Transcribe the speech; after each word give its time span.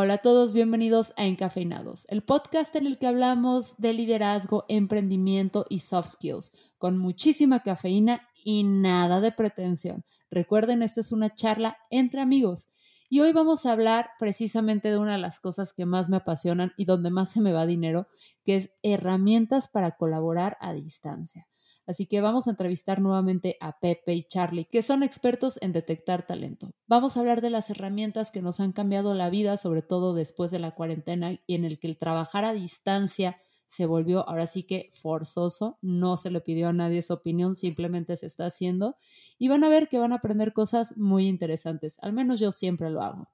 Hola 0.00 0.14
a 0.14 0.18
todos, 0.18 0.52
bienvenidos 0.52 1.12
a 1.16 1.26
Encafeinados, 1.26 2.06
el 2.08 2.22
podcast 2.22 2.76
en 2.76 2.86
el 2.86 2.98
que 2.98 3.08
hablamos 3.08 3.76
de 3.78 3.92
liderazgo, 3.92 4.64
emprendimiento 4.68 5.66
y 5.68 5.80
soft 5.80 6.10
skills, 6.10 6.52
con 6.78 6.98
muchísima 6.98 7.64
cafeína 7.64 8.22
y 8.44 8.62
nada 8.62 9.20
de 9.20 9.32
pretensión. 9.32 10.04
Recuerden, 10.30 10.84
esta 10.84 11.00
es 11.00 11.10
una 11.10 11.34
charla 11.34 11.78
entre 11.90 12.20
amigos 12.20 12.68
y 13.08 13.18
hoy 13.18 13.32
vamos 13.32 13.66
a 13.66 13.72
hablar 13.72 14.10
precisamente 14.20 14.88
de 14.88 14.98
una 14.98 15.14
de 15.14 15.18
las 15.18 15.40
cosas 15.40 15.72
que 15.72 15.84
más 15.84 16.08
me 16.08 16.18
apasionan 16.18 16.74
y 16.76 16.84
donde 16.84 17.10
más 17.10 17.32
se 17.32 17.40
me 17.40 17.50
va 17.50 17.66
dinero, 17.66 18.06
que 18.44 18.54
es 18.54 18.70
herramientas 18.84 19.66
para 19.66 19.96
colaborar 19.96 20.58
a 20.60 20.74
distancia. 20.74 21.48
Así 21.88 22.04
que 22.04 22.20
vamos 22.20 22.46
a 22.46 22.50
entrevistar 22.50 23.00
nuevamente 23.00 23.56
a 23.60 23.80
Pepe 23.80 24.12
y 24.12 24.24
Charlie, 24.24 24.66
que 24.66 24.82
son 24.82 25.02
expertos 25.02 25.58
en 25.62 25.72
detectar 25.72 26.26
talento. 26.26 26.70
Vamos 26.86 27.16
a 27.16 27.20
hablar 27.20 27.40
de 27.40 27.48
las 27.48 27.70
herramientas 27.70 28.30
que 28.30 28.42
nos 28.42 28.60
han 28.60 28.72
cambiado 28.72 29.14
la 29.14 29.30
vida, 29.30 29.56
sobre 29.56 29.80
todo 29.80 30.12
después 30.12 30.50
de 30.50 30.58
la 30.58 30.72
cuarentena 30.72 31.40
y 31.46 31.54
en 31.54 31.64
el 31.64 31.78
que 31.78 31.86
el 31.86 31.96
trabajar 31.96 32.44
a 32.44 32.52
distancia 32.52 33.40
se 33.66 33.86
volvió 33.86 34.28
ahora 34.28 34.46
sí 34.46 34.64
que 34.64 34.90
forzoso, 34.92 35.78
no 35.80 36.18
se 36.18 36.30
le 36.30 36.42
pidió 36.42 36.68
a 36.68 36.72
nadie 36.74 37.00
su 37.00 37.14
opinión, 37.14 37.54
simplemente 37.54 38.18
se 38.18 38.26
está 38.26 38.46
haciendo 38.46 38.96
y 39.38 39.48
van 39.48 39.64
a 39.64 39.70
ver 39.70 39.88
que 39.88 39.98
van 39.98 40.12
a 40.12 40.16
aprender 40.16 40.52
cosas 40.52 40.94
muy 40.98 41.26
interesantes, 41.26 41.98
al 42.02 42.12
menos 42.12 42.38
yo 42.38 42.52
siempre 42.52 42.90
lo 42.90 43.00
hago. 43.00 43.28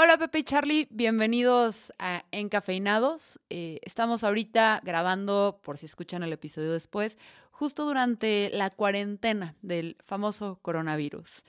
Hola 0.00 0.16
Pepe 0.16 0.38
y 0.38 0.44
Charlie, 0.44 0.86
bienvenidos 0.90 1.92
a 1.98 2.24
Encafeinados. 2.30 3.40
Eh, 3.50 3.80
estamos 3.82 4.22
ahorita 4.22 4.80
grabando, 4.84 5.58
por 5.60 5.76
si 5.76 5.86
escuchan 5.86 6.22
el 6.22 6.32
episodio 6.32 6.72
después, 6.72 7.18
justo 7.50 7.84
durante 7.84 8.48
la 8.52 8.70
cuarentena 8.70 9.56
del 9.60 9.96
famoso 10.06 10.60
coronavirus. 10.62 11.42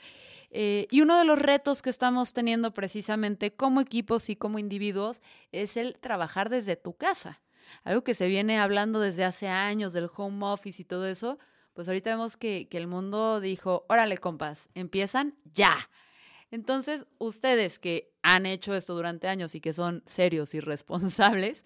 Eh, 0.50 0.88
y 0.90 1.02
uno 1.02 1.20
de 1.20 1.26
los 1.26 1.38
retos 1.38 1.84
que 1.84 1.92
estamos 1.92 2.34
teniendo 2.34 2.74
precisamente 2.74 3.54
como 3.54 3.82
equipos 3.82 4.32
y 4.32 4.36
como 4.36 4.58
individuos 4.58 5.22
es 5.52 5.78
el 5.78 6.00
trabajar 6.00 6.50
desde 6.50 6.76
tu 6.76 6.94
casa. 6.94 7.42
Algo 7.84 8.04
que 8.04 8.16
se 8.16 8.28
viene 8.28 8.58
hablando 8.58 9.00
desde 9.00 9.26
hace 9.26 9.48
años 9.48 9.94
del 9.94 10.10
home 10.12 10.44
office 10.48 10.82
y 10.82 10.86
todo 10.86 11.06
eso, 11.06 11.38
pues 11.76 11.88
ahorita 11.88 12.10
vemos 12.10 12.36
que, 12.36 12.68
que 12.68 12.80
el 12.80 12.88
mundo 12.88 13.42
dijo, 13.42 13.86
órale 13.90 14.18
compas, 14.18 14.70
empiezan 14.74 15.36
ya. 15.54 15.88
Entonces, 16.52 17.06
ustedes 17.18 17.80
que 17.80 18.12
han 18.22 18.46
hecho 18.46 18.76
esto 18.76 18.96
durante 18.96 19.28
años 19.28 19.56
y 19.56 19.62
que 19.62 19.74
son 19.74 20.04
serios 20.06 20.54
y 20.56 20.60
responsables, 20.60 21.64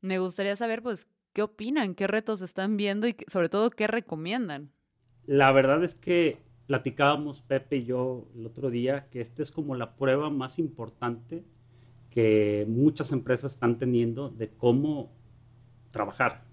me 0.00 0.18
gustaría 0.18 0.56
saber, 0.56 0.82
pues, 0.82 1.06
qué 1.32 1.42
opinan, 1.42 1.94
qué 1.94 2.06
retos 2.06 2.42
están 2.42 2.76
viendo 2.76 3.08
y 3.08 3.16
sobre 3.26 3.48
todo 3.48 3.70
qué 3.70 3.86
recomiendan. 3.86 4.70
La 5.26 5.52
verdad 5.52 5.82
es 5.82 5.94
que 5.94 6.38
platicábamos 6.66 7.42
Pepe 7.42 7.76
y 7.78 7.84
yo 7.84 8.28
el 8.36 8.46
otro 8.46 8.70
día 8.70 9.08
que 9.10 9.20
esta 9.20 9.42
es 9.42 9.50
como 9.50 9.74
la 9.74 9.96
prueba 9.96 10.30
más 10.30 10.58
importante 10.58 11.44
que 12.10 12.64
muchas 12.68 13.10
empresas 13.12 13.54
están 13.54 13.78
teniendo 13.78 14.30
de 14.30 14.50
cómo 14.50 15.12
trabajar, 15.90 16.44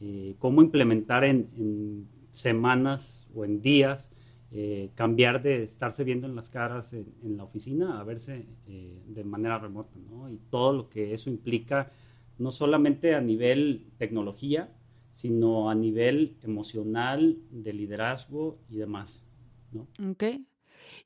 y 0.00 0.34
cómo 0.34 0.62
implementar 0.62 1.24
en 1.24 2.08
semanas 2.32 3.28
o 3.34 3.44
en 3.44 3.60
días 3.60 4.10
eh, 4.52 4.90
cambiar 4.96 5.42
de 5.42 5.62
estarse 5.62 6.02
viendo 6.02 6.26
en 6.26 6.34
las 6.34 6.50
caras 6.50 6.92
en, 6.92 7.36
la 7.36 7.44
oficina 7.44 8.00
a 8.00 8.04
verse 8.04 8.48
eh, 8.66 9.00
de 9.06 9.22
manera 9.22 9.58
remota, 9.58 9.96
¿no? 10.10 10.28
Y 10.28 10.38
todo 10.50 10.72
lo 10.72 10.88
que 10.88 11.14
eso 11.14 11.30
implica, 11.30 11.92
no 12.38 12.50
solamente 12.50 13.14
a 13.14 13.20
nivel 13.20 13.92
tecnología, 13.96 14.72
sino 15.10 15.70
a 15.70 15.74
nivel 15.76 16.36
emocional, 16.42 17.38
de 17.50 17.72
liderazgo 17.72 18.58
y 18.68 18.76
demás, 18.76 19.24
¿no? 19.70 19.86
Ok. 20.10 20.24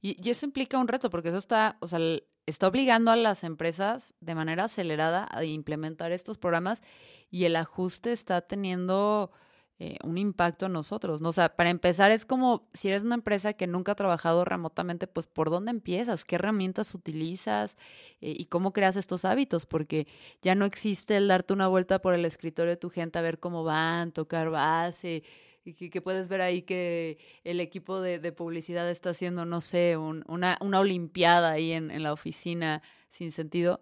Y, 0.01 0.17
y 0.27 0.31
eso 0.31 0.47
implica 0.47 0.79
un 0.79 0.89
reto, 0.89 1.11
porque 1.11 1.29
eso 1.29 1.39
está, 1.39 1.77
o 1.81 1.87
sea, 1.87 1.99
está 2.47 2.69
obligando 2.69 3.11
a 3.11 3.17
las 3.17 3.45
empresas 3.45 4.15
de 4.21 4.35
manera 4.35 4.65
acelerada 4.65 5.29
a 5.31 5.45
implementar 5.45 6.13
estos 6.13 6.39
programas 6.39 6.83
y 7.31 7.45
el 7.45 7.57
ajuste 7.57 8.13
está 8.13 8.41
teniendo 8.41 9.31
eh, 9.81 9.97
un 10.05 10.19
impacto 10.19 10.67
en 10.67 10.73
nosotros, 10.73 11.21
¿no? 11.21 11.31
O 11.31 11.33
sea, 11.33 11.57
para 11.57 11.69
empezar 11.69 12.13
es 12.13 12.25
como 12.25 12.69
si 12.75 12.89
eres 12.89 13.03
una 13.03 13.17
empresa 13.17 13.55
que 13.55 13.67
nunca 13.67 13.93
ha 13.93 13.95
trabajado 13.97 14.45
remotamente, 14.45 15.09
pues 15.09 15.27
¿por 15.27 15.51
dónde 15.51 15.73
empiezas? 15.73 16.25
¿Qué 16.25 16.37
herramientas 16.37 16.95
utilizas? 16.95 17.77
Eh, 18.21 18.35
¿Y 18.39 18.47
cómo 18.47 18.73
creas 18.73 18.95
estos 18.95 19.25
hábitos? 19.25 19.67
Porque 19.67 20.07
ya 20.43 20.55
no 20.55 20.65
existe 20.65 21.17
el 21.17 21.27
darte 21.27 21.55
una 21.55 21.67
vuelta 21.67 22.01
por 22.01 22.15
el 22.15 22.25
escritorio 22.25 22.71
de 22.71 22.77
tu 22.77 22.89
gente 22.89 23.19
a 23.19 23.23
ver 23.23 23.41
cómo 23.41 23.65
van, 23.65 24.13
tocar 24.13 24.51
base, 24.51 25.25
y 25.65 25.73
que, 25.91 26.01
puedes 26.03 26.29
ver 26.29 26.43
ahí 26.43 26.63
que 26.63 27.19
el 27.43 27.59
equipo 27.59 28.01
de, 28.01 28.33
publicidad 28.33 28.89
está 28.91 29.11
haciendo, 29.11 29.45
no 29.47 29.61
sé, 29.61 29.97
una, 29.97 30.59
una 30.61 30.81
olimpiada 30.81 31.51
ahí 31.53 31.73
en, 31.73 31.91
en 31.91 32.03
la 32.03 32.13
oficina 32.13 32.83
sin 33.09 33.33
sentido. 33.33 33.81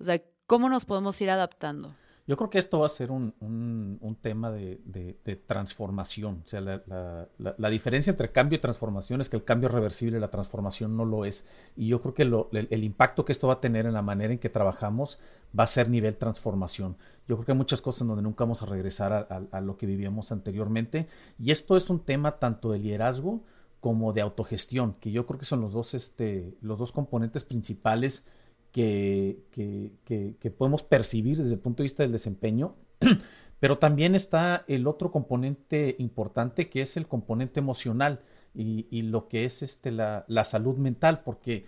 O 0.00 0.04
sea, 0.04 0.22
¿cómo 0.46 0.68
nos 0.68 0.84
podemos 0.84 1.20
ir 1.20 1.30
adaptando? 1.30 1.94
Yo 2.28 2.36
creo 2.36 2.50
que 2.50 2.58
esto 2.58 2.80
va 2.80 2.86
a 2.86 2.90
ser 2.90 3.10
un, 3.10 4.18
tema 4.20 4.50
de, 4.50 5.42
transformación. 5.46 6.42
O 6.44 6.46
sea, 6.46 6.60
la, 6.60 7.70
diferencia 7.70 8.10
entre 8.10 8.30
cambio 8.30 8.58
y 8.58 8.60
transformación 8.60 9.22
es 9.22 9.30
que 9.30 9.38
el 9.38 9.44
cambio 9.44 9.70
es 9.70 9.74
reversible, 9.74 10.20
la 10.20 10.30
transformación 10.30 10.94
no 10.94 11.06
lo 11.06 11.24
es. 11.24 11.48
Y 11.74 11.88
yo 11.88 12.02
creo 12.02 12.12
que 12.12 12.24
el, 12.24 12.84
impacto 12.84 13.24
que 13.24 13.32
esto 13.32 13.48
va 13.48 13.54
a 13.54 13.60
tener 13.62 13.86
en 13.86 13.94
la 13.94 14.02
manera 14.02 14.30
en 14.30 14.38
que 14.38 14.50
trabajamos 14.50 15.18
va 15.58 15.64
a 15.64 15.68
ser 15.68 15.88
nivel 15.88 16.18
transformación. 16.18 16.98
Yo 17.26 17.36
creo 17.36 17.46
que 17.46 17.52
hay 17.52 17.58
muchas 17.58 17.80
cosas 17.80 18.06
donde 18.06 18.22
nunca 18.22 18.44
vamos 18.44 18.62
a 18.62 18.66
regresar 18.66 19.48
a, 19.50 19.60
lo 19.62 19.78
que 19.78 19.86
vivíamos 19.86 20.30
anteriormente. 20.30 21.08
Y 21.38 21.50
esto 21.50 21.78
es 21.78 21.88
un 21.88 22.00
tema 22.00 22.38
tanto 22.38 22.70
de 22.70 22.78
liderazgo 22.78 23.42
como 23.80 24.12
de 24.12 24.20
autogestión, 24.20 24.96
que 25.00 25.12
yo 25.12 25.24
creo 25.24 25.38
que 25.38 25.46
son 25.46 25.62
los 25.62 25.72
dos, 25.72 25.94
este, 25.94 26.58
los 26.60 26.78
dos 26.78 26.92
componentes 26.92 27.44
principales 27.44 28.26
que, 28.78 30.52
podemos 30.56 30.82
percibir 30.82 31.36
desde 31.38 31.54
el 31.54 31.60
punto 31.60 31.82
de 31.82 31.84
vista 31.84 32.02
del 32.02 32.12
desempeño, 32.12 32.76
pero 33.60 33.78
también 33.78 34.14
está 34.14 34.64
el 34.68 34.86
otro 34.86 35.10
componente 35.10 35.96
importante 35.98 36.68
que 36.68 36.82
es 36.82 36.96
el 36.96 37.08
componente 37.08 37.60
emocional 37.60 38.20
y, 38.54 39.02
lo 39.02 39.28
que 39.28 39.44
es 39.44 39.62
este, 39.62 39.90
la, 39.92 40.24
la 40.26 40.44
salud 40.44 40.76
mental, 40.76 41.22
porque 41.22 41.64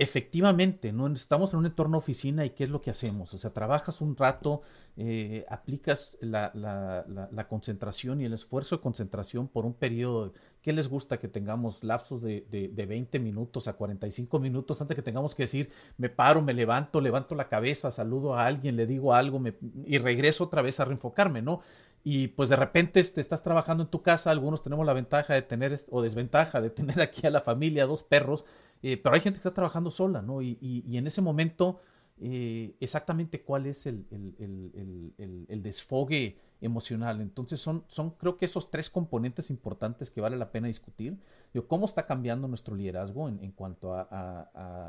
efectivamente, 0.00 0.94
¿no? 0.94 1.06
estamos 1.08 1.52
en 1.52 1.58
un 1.58 1.66
entorno 1.66 1.98
oficina 1.98 2.46
y 2.46 2.50
¿qué 2.50 2.64
es 2.64 2.70
lo 2.70 2.80
que 2.80 2.88
hacemos? 2.88 3.34
O 3.34 3.38
sea, 3.38 3.52
trabajas 3.52 4.00
un 4.00 4.16
rato, 4.16 4.62
eh, 4.96 5.44
aplicas 5.50 6.16
la, 6.22 7.46
concentración 7.50 8.22
y 8.22 8.24
el 8.24 8.32
esfuerzo 8.32 8.76
de 8.76 8.82
concentración 8.82 9.46
por 9.46 9.66
un 9.66 9.74
periodo, 9.74 10.32
¿qué 10.62 10.72
les 10.72 10.88
gusta 10.88 11.18
que 11.18 11.28
tengamos 11.28 11.84
lapsos 11.84 12.22
de, 12.22 12.46
de, 12.50 12.86
20 12.86 13.18
minutos 13.18 13.68
a 13.68 13.74
45 13.74 14.38
minutos 14.38 14.80
antes 14.80 14.94
que 14.94 15.02
tengamos 15.02 15.34
que 15.34 15.42
decir, 15.42 15.70
me 15.98 16.08
paro, 16.08 16.40
me 16.40 16.54
levanto, 16.54 17.02
levanto 17.02 17.34
la 17.34 17.50
cabeza, 17.50 17.90
saludo 17.90 18.34
a 18.34 18.46
alguien, 18.46 18.76
le 18.76 18.86
digo 18.86 19.12
algo 19.12 19.38
y 19.84 19.98
regreso 19.98 20.44
otra 20.44 20.62
vez 20.62 20.80
a 20.80 20.86
reenfocarme, 20.86 21.42
¿no? 21.42 21.60
y 22.02 22.28
pues 22.28 22.48
de 22.48 22.56
repente 22.56 22.92
te 22.92 23.00
este, 23.00 23.20
estás 23.20 23.42
trabajando 23.42 23.82
en 23.82 23.90
tu 23.90 24.02
casa, 24.02 24.30
algunos 24.30 24.62
tenemos 24.62 24.86
la 24.86 24.94
ventaja 24.94 25.34
de 25.34 25.42
tener 25.42 25.78
o 25.90 26.00
desventaja 26.02 26.60
de 26.60 26.70
tener 26.70 27.00
aquí 27.00 27.26
a 27.26 27.30
la 27.30 27.40
familia, 27.40 27.86
dos 27.86 28.02
perros, 28.02 28.46
eh, 28.82 28.96
pero 28.96 29.14
hay 29.14 29.20
gente 29.20 29.36
que 29.36 29.40
está 29.40 29.54
trabajando 29.54 29.90
sola, 29.90 30.22
¿no? 30.22 30.40
Y, 30.40 30.58
y, 30.60 30.96
en 30.96 31.06
ese 31.06 31.20
momento, 31.20 31.80
eh, 32.18 32.74
exactamente 32.80 33.42
cuál 33.42 33.66
es 33.66 33.86
el, 33.86 34.06
el, 34.10 35.46
el, 35.48 35.62
desfogue 35.62 36.38
emocional. 36.62 37.20
Entonces 37.20 37.60
son, 37.60 37.84
son 37.88 38.10
creo 38.12 38.38
que 38.38 38.46
esos 38.46 38.70
tres 38.70 38.88
componentes 38.88 39.50
importantes 39.50 40.10
que 40.10 40.20
vale 40.22 40.36
la 40.36 40.50
pena 40.50 40.68
discutir. 40.68 41.18
Digo, 41.52 41.66
¿Cómo 41.66 41.84
está 41.84 42.06
cambiando 42.06 42.48
nuestro 42.48 42.74
liderazgo 42.74 43.28
en, 43.28 43.42
en 43.42 43.52
cuanto 43.52 43.94
a, 43.94 44.08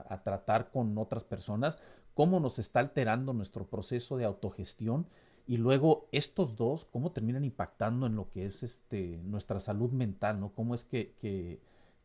a, 0.09 0.23
tratar 0.23 0.71
con 0.71 0.97
otras 0.97 1.25
personas? 1.25 1.77
¿Cómo 2.13 2.39
nos 2.39 2.59
está 2.59 2.79
alterando 2.79 3.33
nuestro 3.33 3.65
proceso 3.67 4.15
de 4.17 4.25
autogestión? 4.25 5.05
Y 5.47 5.57
luego 5.57 6.07
estos 6.13 6.55
dos, 6.55 6.85
¿cómo 6.85 7.11
terminan 7.11 7.43
impactando 7.43 8.05
en 8.05 8.15
lo 8.15 8.29
que 8.29 8.45
es 8.45 8.63
este, 8.63 9.19
nuestra 9.25 9.59
salud 9.59 9.91
mental? 9.91 10.39
¿no? 10.39 10.53
¿Cómo 10.53 10.75
es 10.75 10.85
que 10.85 11.59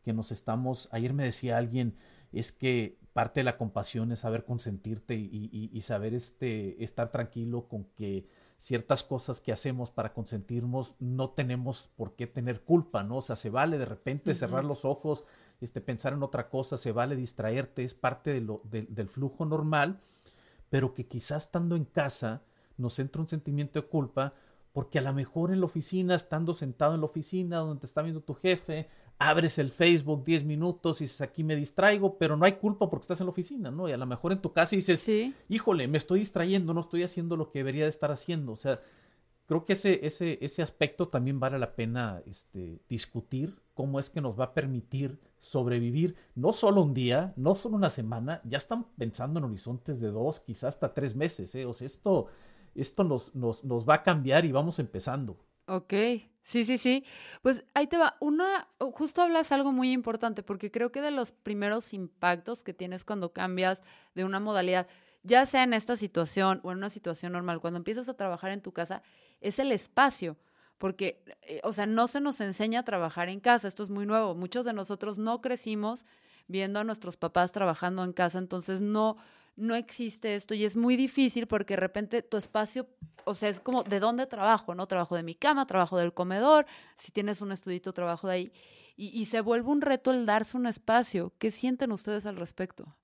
que 0.07 0.13
nos 0.13 0.31
estamos, 0.31 0.87
ayer 0.93 1.11
me 1.11 1.25
decía 1.25 1.57
alguien, 1.57 1.93
es 2.31 2.53
que 2.53 2.97
parte 3.11 3.41
de 3.41 3.43
la 3.43 3.57
compasión 3.57 4.13
es 4.13 4.21
saber 4.21 4.45
consentirte 4.45 5.15
y, 5.15 5.81
saber 5.81 6.13
este, 6.13 6.81
estar 6.81 7.11
tranquilo 7.11 7.67
con 7.67 7.83
que 7.97 8.25
ciertas 8.57 9.03
cosas 9.03 9.41
que 9.41 9.51
hacemos 9.51 9.89
para 9.91 10.13
consentirnos 10.13 10.95
no 11.01 11.31
tenemos 11.31 11.89
por 11.97 12.15
qué 12.15 12.25
tener 12.25 12.61
culpa, 12.61 13.03
¿no? 13.03 13.17
O 13.17 13.21
sea, 13.21 13.35
se 13.35 13.49
vale 13.49 13.77
de 13.77 13.83
repente 13.83 14.33
cerrar 14.33 14.63
los 14.63 14.85
ojos, 14.85 15.25
este, 15.59 15.81
pensar 15.81 16.13
en 16.13 16.23
otra 16.23 16.47
cosa, 16.47 16.77
se 16.77 16.93
vale 16.93 17.17
distraerte, 17.17 17.83
es 17.83 17.93
parte 17.93 18.31
de 18.31 18.39
lo, 18.39 18.61
del 18.63 19.09
flujo 19.09 19.43
normal, 19.43 19.99
pero 20.69 20.93
que 20.93 21.05
quizás 21.05 21.47
estando 21.47 21.75
en 21.75 21.83
casa 21.83 22.43
nos 22.77 22.97
entra 22.99 23.21
un 23.21 23.27
sentimiento 23.27 23.81
de 23.81 23.87
culpa 23.89 24.33
porque 24.71 24.99
a 24.99 25.01
lo 25.01 25.11
mejor 25.11 25.51
en 25.51 25.59
la 25.59 25.65
oficina, 25.65 26.15
estando 26.15 26.53
sentado 26.53 26.93
en 26.93 27.01
la 27.01 27.07
oficina 27.07 27.57
donde 27.57 27.81
te 27.81 27.87
está 27.87 28.03
viendo 28.03 28.21
tu 28.21 28.35
jefe, 28.35 28.87
abres 29.19 29.57
el 29.57 29.71
Facebook 29.71 30.23
10 30.23 30.43
minutos 30.43 31.01
y 31.01 31.05
dices, 31.05 31.21
aquí 31.21 31.43
me 31.43 31.55
distraigo, 31.55 32.17
pero 32.17 32.37
no 32.37 32.45
hay 32.45 32.53
culpa 32.53 32.89
porque 32.89 33.03
estás 33.03 33.19
en 33.19 33.27
la 33.27 33.31
oficina, 33.31 33.71
¿no? 33.71 33.89
Y 33.89 33.91
a 33.91 33.97
lo 33.97 34.05
mejor 34.05 34.31
en 34.31 34.41
tu 34.41 34.53
casa 34.53 34.75
dices, 34.75 35.07
híjole, 35.49 35.87
me 35.87 35.97
estoy 35.97 36.19
distrayendo, 36.19 36.73
no 36.73 36.81
estoy 36.81 37.03
haciendo 37.03 37.35
lo 37.35 37.51
que 37.51 37.59
debería 37.59 37.83
de 37.83 37.89
estar 37.89 38.11
haciendo. 38.11 38.51
O 38.51 38.55
sea, 38.55 38.79
creo 39.47 39.65
que 39.65 39.73
ese, 39.73 40.05
ese, 40.05 40.37
ese 40.41 40.61
aspecto 40.61 41.07
también 41.07 41.39
vale 41.39 41.57
la 41.57 41.75
pena 41.75 42.21
este, 42.27 42.79
discutir, 42.87 43.55
cómo 43.73 43.99
es 43.99 44.09
que 44.09 44.21
nos 44.21 44.39
va 44.39 44.45
a 44.45 44.53
permitir 44.53 45.19
sobrevivir 45.39 46.15
no 46.35 46.53
solo 46.53 46.81
un 46.81 46.93
día, 46.93 47.33
no 47.37 47.55
solo 47.55 47.75
una 47.75 47.89
semana, 47.89 48.41
ya 48.43 48.57
están 48.57 48.85
pensando 48.97 49.39
en 49.39 49.45
horizontes 49.45 49.99
de 49.99 50.09
dos, 50.09 50.39
quizás 50.39 50.75
hasta 50.75 50.93
tres 50.93 51.15
meses, 51.15 51.53
¿eh? 51.55 51.65
O 51.65 51.73
sea, 51.73 51.85
esto, 51.85 52.27
esto 52.75 53.03
nos, 53.03 53.33
nos, 53.35 53.63
nos 53.63 53.87
va 53.87 53.95
a 53.95 54.03
cambiar 54.03 54.45
y 54.45 54.51
vamos 54.51 54.79
empezando. 54.79 55.37
Ok, 55.67 55.93
sí, 56.47 56.63
sí, 56.63 56.77
sí. 56.77 57.03
Pues 57.41 57.65
ahí 57.73 57.87
te 57.87 57.97
va. 57.97 58.15
Una, 58.21 58.67
justo 58.93 59.21
hablas 59.21 59.51
algo 59.51 59.71
muy 59.73 59.91
importante, 59.91 60.43
porque 60.43 60.71
creo 60.71 60.91
que 60.91 61.01
de 61.01 61.11
los 61.11 61.31
primeros 61.31 61.93
impactos 61.93 62.63
que 62.63 62.73
tienes 62.73 63.03
cuando 63.03 63.33
cambias 63.33 63.83
de 64.15 64.23
una 64.23 64.39
modalidad, 64.39 64.87
ya 65.23 65.45
sea 65.45 65.63
en 65.63 65.73
esta 65.73 65.97
situación 65.97 66.61
o 66.63 66.71
en 66.71 66.77
una 66.77 66.89
situación 66.89 67.33
normal, 67.33 67.59
cuando 67.59 67.77
empiezas 67.77 68.07
a 68.07 68.13
trabajar 68.15 68.51
en 68.51 68.61
tu 68.61 68.71
casa, 68.71 69.03
es 69.41 69.59
el 69.59 69.71
espacio. 69.73 70.37
Porque, 70.77 71.23
eh, 71.41 71.59
o 71.63 71.73
sea, 71.73 71.85
no 71.85 72.07
se 72.07 72.21
nos 72.21 72.39
enseña 72.39 72.81
a 72.81 72.83
trabajar 72.83 73.29
en 73.29 73.39
casa, 73.39 73.67
esto 73.67 73.83
es 73.83 73.89
muy 73.89 74.05
nuevo. 74.05 74.35
Muchos 74.35 74.63
de 74.65 74.73
nosotros 74.73 75.17
no 75.17 75.41
crecimos 75.41 76.05
viendo 76.47 76.79
a 76.79 76.83
nuestros 76.83 77.17
papás 77.17 77.51
trabajando 77.51 78.03
en 78.03 78.13
casa, 78.13 78.37
entonces 78.37 78.79
no, 78.79 79.17
no 79.57 79.75
existe 79.75 80.35
esto 80.35 80.53
y 80.53 80.63
es 80.63 80.77
muy 80.77 80.95
difícil 80.95 81.47
porque 81.47 81.73
de 81.73 81.81
repente 81.81 82.21
tu 82.21 82.37
espacio, 82.37 82.87
o 83.25 83.33
sea, 83.33 83.49
es 83.49 83.59
como 83.59 83.83
de 83.83 83.99
dónde 83.99 84.27
trabajo, 84.27 84.75
¿no? 84.75 84.87
Trabajo 84.87 85.15
de 85.15 85.23
mi 85.23 85.35
cama, 85.35 85.65
trabajo 85.65 85.97
del 85.97 86.13
comedor, 86.13 86.65
si 86.95 87.11
tienes 87.11 87.41
un 87.41 87.51
estudito, 87.51 87.91
trabajo 87.91 88.27
de 88.27 88.33
ahí. 88.33 88.51
Y, 88.99 89.25
se 89.25 89.41
vuelve 89.41 89.69
un 89.69 89.81
reto 89.81 90.09
el 90.09 90.25
darse 90.25 90.57
un 90.57 90.65
espacio. 90.65 91.31
¿Qué 91.37 91.51
sienten 91.51 91.91
ustedes 91.91 92.25
al 92.25 92.35
respecto? 92.35 92.95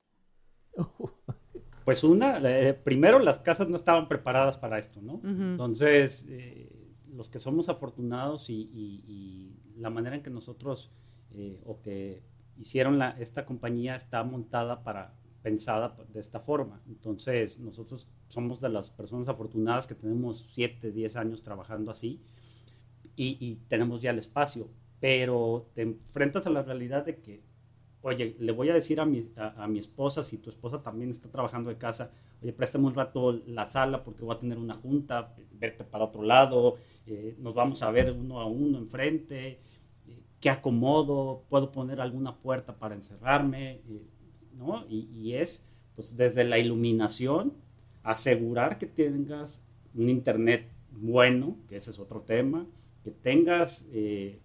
Pues 1.85 2.03
una, 2.03 2.39
eh, 2.39 2.73
primero 2.73 3.19
las 3.19 3.39
casas 3.39 3.67
no 3.67 3.75
estaban 3.75 4.07
preparadas 4.07 4.57
para 4.57 4.79
esto, 4.79 5.01
¿no? 5.01 5.19
Entonces, 5.23 6.25
eh, 6.29 6.71
los 7.11 7.29
que 7.29 7.39
somos 7.39 7.69
afortunados 7.69 8.49
y, 8.49 9.59
la 9.75 9.89
manera 9.89 10.15
en 10.15 10.23
que 10.23 10.29
nosotros 10.29 10.91
eh, 11.31 11.59
o 11.65 11.81
que 11.81 12.23
hicieron 12.57 12.99
la, 12.99 13.09
esta 13.19 13.45
compañía 13.45 13.95
está 13.95 14.23
montada 14.23 14.83
para, 14.83 15.13
pensada 15.43 15.95
de 16.11 16.19
esta 16.19 16.39
forma. 16.39 16.81
Entonces, 16.87 17.59
nosotros 17.59 18.07
somos 18.29 18.61
de 18.61 18.69
las 18.69 18.89
personas 18.89 19.27
afortunadas 19.27 19.85
que 19.85 19.93
tenemos 19.93 20.47
7, 20.53 20.91
10 20.91 21.15
años 21.17 21.43
trabajando 21.43 21.91
así 21.91 22.21
y, 23.15 23.59
tenemos 23.67 24.01
ya 24.01 24.09
el 24.09 24.17
espacio, 24.17 24.69
pero 24.99 25.69
te 25.73 25.83
enfrentas 25.83 26.47
a 26.47 26.49
la 26.49 26.63
realidad 26.63 27.05
de 27.05 27.17
que, 27.17 27.43
oye, 28.01 28.35
le 28.39 28.51
voy 28.51 28.69
a 28.69 28.73
decir 28.73 28.99
a 28.99 29.05
mi, 29.05 29.29
a, 29.35 29.67
mi 29.67 29.77
esposa, 29.77 30.23
si 30.23 30.37
tu 30.37 30.49
esposa 30.49 30.81
también 30.81 31.11
está 31.11 31.29
trabajando 31.29 31.69
de 31.69 31.77
casa, 31.77 32.09
oye, 32.41 32.53
préstame 32.53 32.87
un 32.87 32.95
rato 32.95 33.33
la 33.45 33.65
sala 33.65 34.03
porque 34.03 34.23
voy 34.23 34.35
a 34.35 34.39
tener 34.39 34.57
una 34.57 34.73
junta, 34.73 35.35
vete 35.51 35.83
para 35.83 36.05
otro 36.05 36.23
lado, 36.23 36.77
eh, 37.05 37.35
nos 37.37 37.53
vamos 37.53 37.83
a 37.83 37.91
ver 37.91 38.15
uno 38.17 38.39
a 38.39 38.47
uno 38.47 38.79
enfrente, 38.79 39.59
eh, 40.07 40.23
qué 40.39 40.49
acomodo, 40.49 41.43
puedo 41.49 41.71
poner 41.71 42.01
alguna 42.01 42.35
puerta 42.37 42.75
para 42.79 42.95
encerrarme. 42.95 43.81
Eh, 43.87 44.07
¿no? 44.53 44.85
Y, 44.89 45.33
es, 45.33 45.65
pues, 45.95 46.15
desde 46.15 46.43
la 46.43 46.59
iluminación, 46.59 47.53
asegurar 48.03 48.77
que 48.77 48.85
tengas 48.85 49.63
un 49.95 50.09
internet 50.09 50.69
bueno, 50.91 51.57
que 51.67 51.75
ese 51.75 51.91
es 51.91 51.99
otro 51.99 52.21
tema, 52.21 52.67
que 53.03 53.11
tengas 53.11 53.87
eh, 53.91 54.39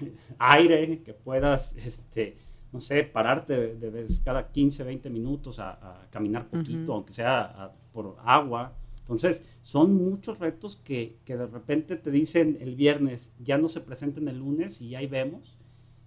aire, 0.38 1.02
que 1.02 1.12
puedas, 1.12 1.76
este, 1.76 2.36
no 2.72 2.80
sé, 2.80 3.04
pararte 3.04 3.74
de, 3.74 3.90
vez 3.90 4.20
cada 4.20 4.50
15, 4.50 4.84
20 4.84 5.10
minutos 5.10 5.58
a, 5.58 6.06
caminar 6.10 6.48
poquito, 6.48 6.94
aunque 6.94 7.12
sea 7.12 7.72
por 7.92 8.16
agua. 8.24 8.76
Entonces, 9.00 9.44
son 9.62 9.94
muchos 9.94 10.38
retos 10.38 10.76
que, 10.76 11.18
que, 11.24 11.36
de 11.36 11.46
repente 11.46 11.96
te 11.96 12.10
dicen 12.10 12.56
el 12.60 12.74
viernes, 12.74 13.34
ya 13.38 13.58
no 13.58 13.68
se 13.68 13.80
presenten 13.80 14.28
el 14.28 14.38
lunes 14.38 14.80
y 14.80 14.94
ahí 14.94 15.06
vemos. 15.06 15.58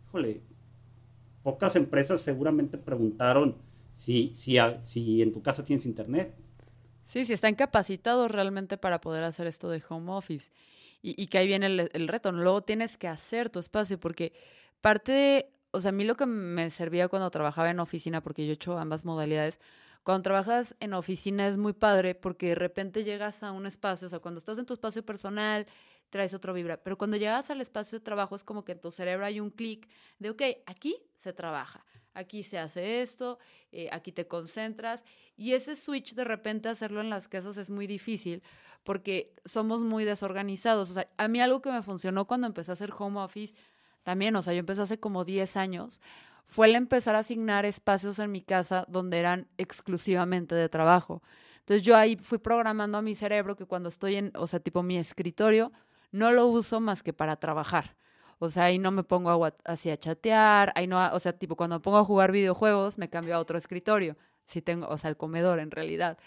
Híjole, 0.08 0.42
pocas 1.48 1.78
empresas 1.78 2.20
seguramente 2.20 2.78
preguntaron 2.78 3.56
si, 3.94 4.34
si, 4.36 4.58
si 4.82 5.22
en 5.22 5.32
tu 5.32 5.42
casa 5.42 5.64
tienes 5.64 5.86
internet. 5.86 6.36
Sí, 7.06 7.24
si 7.24 7.32
están 7.32 7.56
capacitados 7.56 8.30
realmente 8.30 8.78
para 8.78 9.00
poder 9.00 9.24
hacer 9.24 9.48
esto 9.48 9.70
de 9.70 9.82
home 9.88 10.12
office. 10.12 10.52
Y, 11.02 11.28
que 11.28 11.38
ahí 11.38 11.48
viene 11.48 11.68
el, 11.68 12.08
reto. 12.10 12.34
Luego 12.34 12.64
tienes 12.64 12.98
que 12.98 13.08
hacer 13.08 13.50
tu 13.50 13.60
espacio 13.60 13.98
porque 13.98 14.34
parte 14.82 15.14
de, 15.14 15.50
o 15.72 15.80
sea, 15.80 15.90
a 15.90 15.92
mí 15.94 16.04
lo 16.04 16.18
que 16.18 16.26
me 16.26 16.70
servía 16.70 17.08
cuando 17.08 17.32
trabajaba 17.32 17.70
en 17.70 17.80
oficina, 17.80 18.22
porque 18.22 18.46
yo 18.46 18.52
he 18.52 18.56
hecho 18.56 18.78
ambas 18.78 19.06
modalidades, 19.06 19.62
cuando 20.04 20.24
trabajas 20.24 20.76
en 20.82 20.94
oficina 20.94 21.48
es 21.48 21.56
muy 21.56 21.72
padre 21.72 22.14
porque 22.14 22.48
de 22.48 22.56
repente 22.56 23.06
llegas 23.06 23.42
a 23.42 23.54
un 23.54 23.66
espacio, 23.66 24.08
o 24.08 24.10
sea, 24.10 24.20
cuando 24.20 24.40
estás 24.40 24.60
en 24.60 24.66
tu 24.66 24.74
espacio 24.74 25.06
personal, 25.06 25.66
traes 26.10 26.34
otro 26.34 26.54
vibra. 26.54 26.78
Pero 26.84 26.98
cuando 26.98 27.18
llegas 27.18 27.50
al 27.50 27.62
espacio 27.62 28.00
de 28.00 28.04
trabajo 28.04 28.36
es 28.36 28.44
como 28.44 28.64
que 28.64 28.74
en 28.74 28.80
tu 28.80 28.92
cerebro 28.92 29.26
hay 29.26 29.40
un 29.40 29.50
clic 29.50 29.88
de, 30.20 30.30
ok, 30.30 30.42
aquí 30.66 30.98
se 31.16 31.34
trabaja, 31.34 31.86
aquí 32.14 32.44
se 32.44 32.58
hace 32.58 33.02
esto, 33.02 33.40
eh, 33.72 33.90
aquí 33.92 34.12
te 34.12 34.28
concentras. 34.28 35.04
Y 35.36 35.54
ese 35.54 35.76
switch 35.76 36.16
de 36.16 36.24
repente 36.24 36.70
hacerlo 36.70 37.02
en 37.02 37.10
las 37.10 37.28
casas 37.28 37.58
es 37.58 37.70
muy 37.70 37.88
difícil 37.88 38.42
porque 38.84 39.34
somos 39.46 39.84
muy 39.84 40.06
desorganizados. 40.06 40.92
O 40.92 40.94
sea, 40.94 41.10
a 41.18 41.28
mí 41.28 41.42
algo 41.42 41.62
que 41.62 41.72
me 41.72 41.82
funcionó 41.82 42.26
cuando 42.26 42.48
empecé 42.48 42.72
a 42.72 42.74
hacer 42.74 42.92
home 42.98 43.20
office, 43.20 43.54
también, 44.04 44.36
o 44.38 44.42
sea, 44.42 44.54
yo 44.54 44.60
empecé 44.60 44.82
hace 44.82 45.00
como 45.00 45.26
10 45.26 45.58
años, 45.58 46.02
fue 46.46 46.68
el 46.68 46.76
empezar 46.76 47.16
a 47.16 47.20
asignar 47.20 47.66
espacios 47.66 48.20
en 48.20 48.32
mi 48.32 48.42
casa 48.42 48.86
donde 48.88 49.20
eran 49.20 49.50
exclusivamente 49.58 50.56
de 50.56 50.70
trabajo. 50.70 51.22
Entonces 51.60 51.84
yo 51.84 51.98
ahí 51.98 52.16
fui 52.16 52.38
programando 52.38 52.98
a 52.98 53.02
mi 53.02 53.14
cerebro 53.14 53.58
que 53.58 53.66
cuando 53.66 53.90
estoy 53.90 54.16
en, 54.16 54.32
o 54.36 54.48
sea, 54.48 54.62
tipo 54.62 54.82
mi 54.82 54.98
escritorio, 54.98 55.74
no 56.12 56.32
lo 56.32 56.48
uso 56.48 56.80
más 56.80 57.04
que 57.04 57.14
para 57.14 57.36
trabajar. 57.38 57.96
O 58.40 58.50
sea, 58.50 58.66
ahí 58.66 58.78
no 58.78 58.92
me 58.92 59.04
pongo 59.04 59.46
a, 59.46 59.56
así 59.66 59.90
a 59.90 59.98
chatear, 59.98 60.72
ahí 60.76 60.88
no, 60.88 61.04
o 61.12 61.20
sea, 61.20 61.34
tipo 61.34 61.56
cuando 61.56 61.82
pongo 61.82 61.98
a 61.98 62.06
jugar 62.06 62.32
videojuegos 62.32 62.98
me 62.98 63.10
cambio 63.10 63.36
a 63.36 63.40
otro 63.40 63.58
escritorio, 63.58 64.16
si 64.46 64.62
tengo, 64.62 64.88
o 64.88 64.98
sea, 64.98 65.10
el 65.10 65.18
comedor 65.18 65.60
en 65.60 65.72
realidad. 65.72 66.18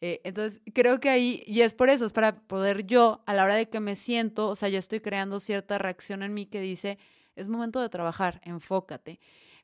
Eh, 0.00 0.20
entonces, 0.24 0.60
creo 0.74 1.00
que 1.00 1.08
ahí, 1.08 1.42
y 1.46 1.62
es 1.62 1.74
por 1.74 1.88
eso, 1.88 2.04
es 2.04 2.12
para 2.12 2.36
poder 2.36 2.86
yo, 2.86 3.22
a 3.26 3.34
la 3.34 3.44
hora 3.44 3.54
de 3.56 3.68
que 3.68 3.80
me 3.80 3.96
siento, 3.96 4.48
o 4.48 4.54
sea, 4.54 4.68
ya 4.68 4.78
estoy 4.78 5.00
creando 5.00 5.40
cierta 5.40 5.78
reacción 5.78 6.22
en 6.22 6.34
mí 6.34 6.46
que 6.46 6.60
dice, 6.60 6.98
es 7.34 7.48
momento 7.48 7.80
de 7.80 7.88
trabajar, 7.88 8.40
enfócate. 8.44 9.18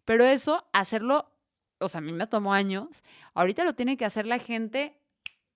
Pero 0.04 0.24
eso, 0.24 0.66
hacerlo, 0.72 1.30
o 1.78 1.88
sea, 1.88 1.98
a 1.98 2.02
mí 2.02 2.12
me 2.12 2.26
tomó 2.26 2.54
años, 2.54 3.04
ahorita 3.34 3.64
lo 3.64 3.74
tiene 3.74 3.96
que 3.96 4.04
hacer 4.04 4.26
la 4.26 4.38
gente 4.38 4.98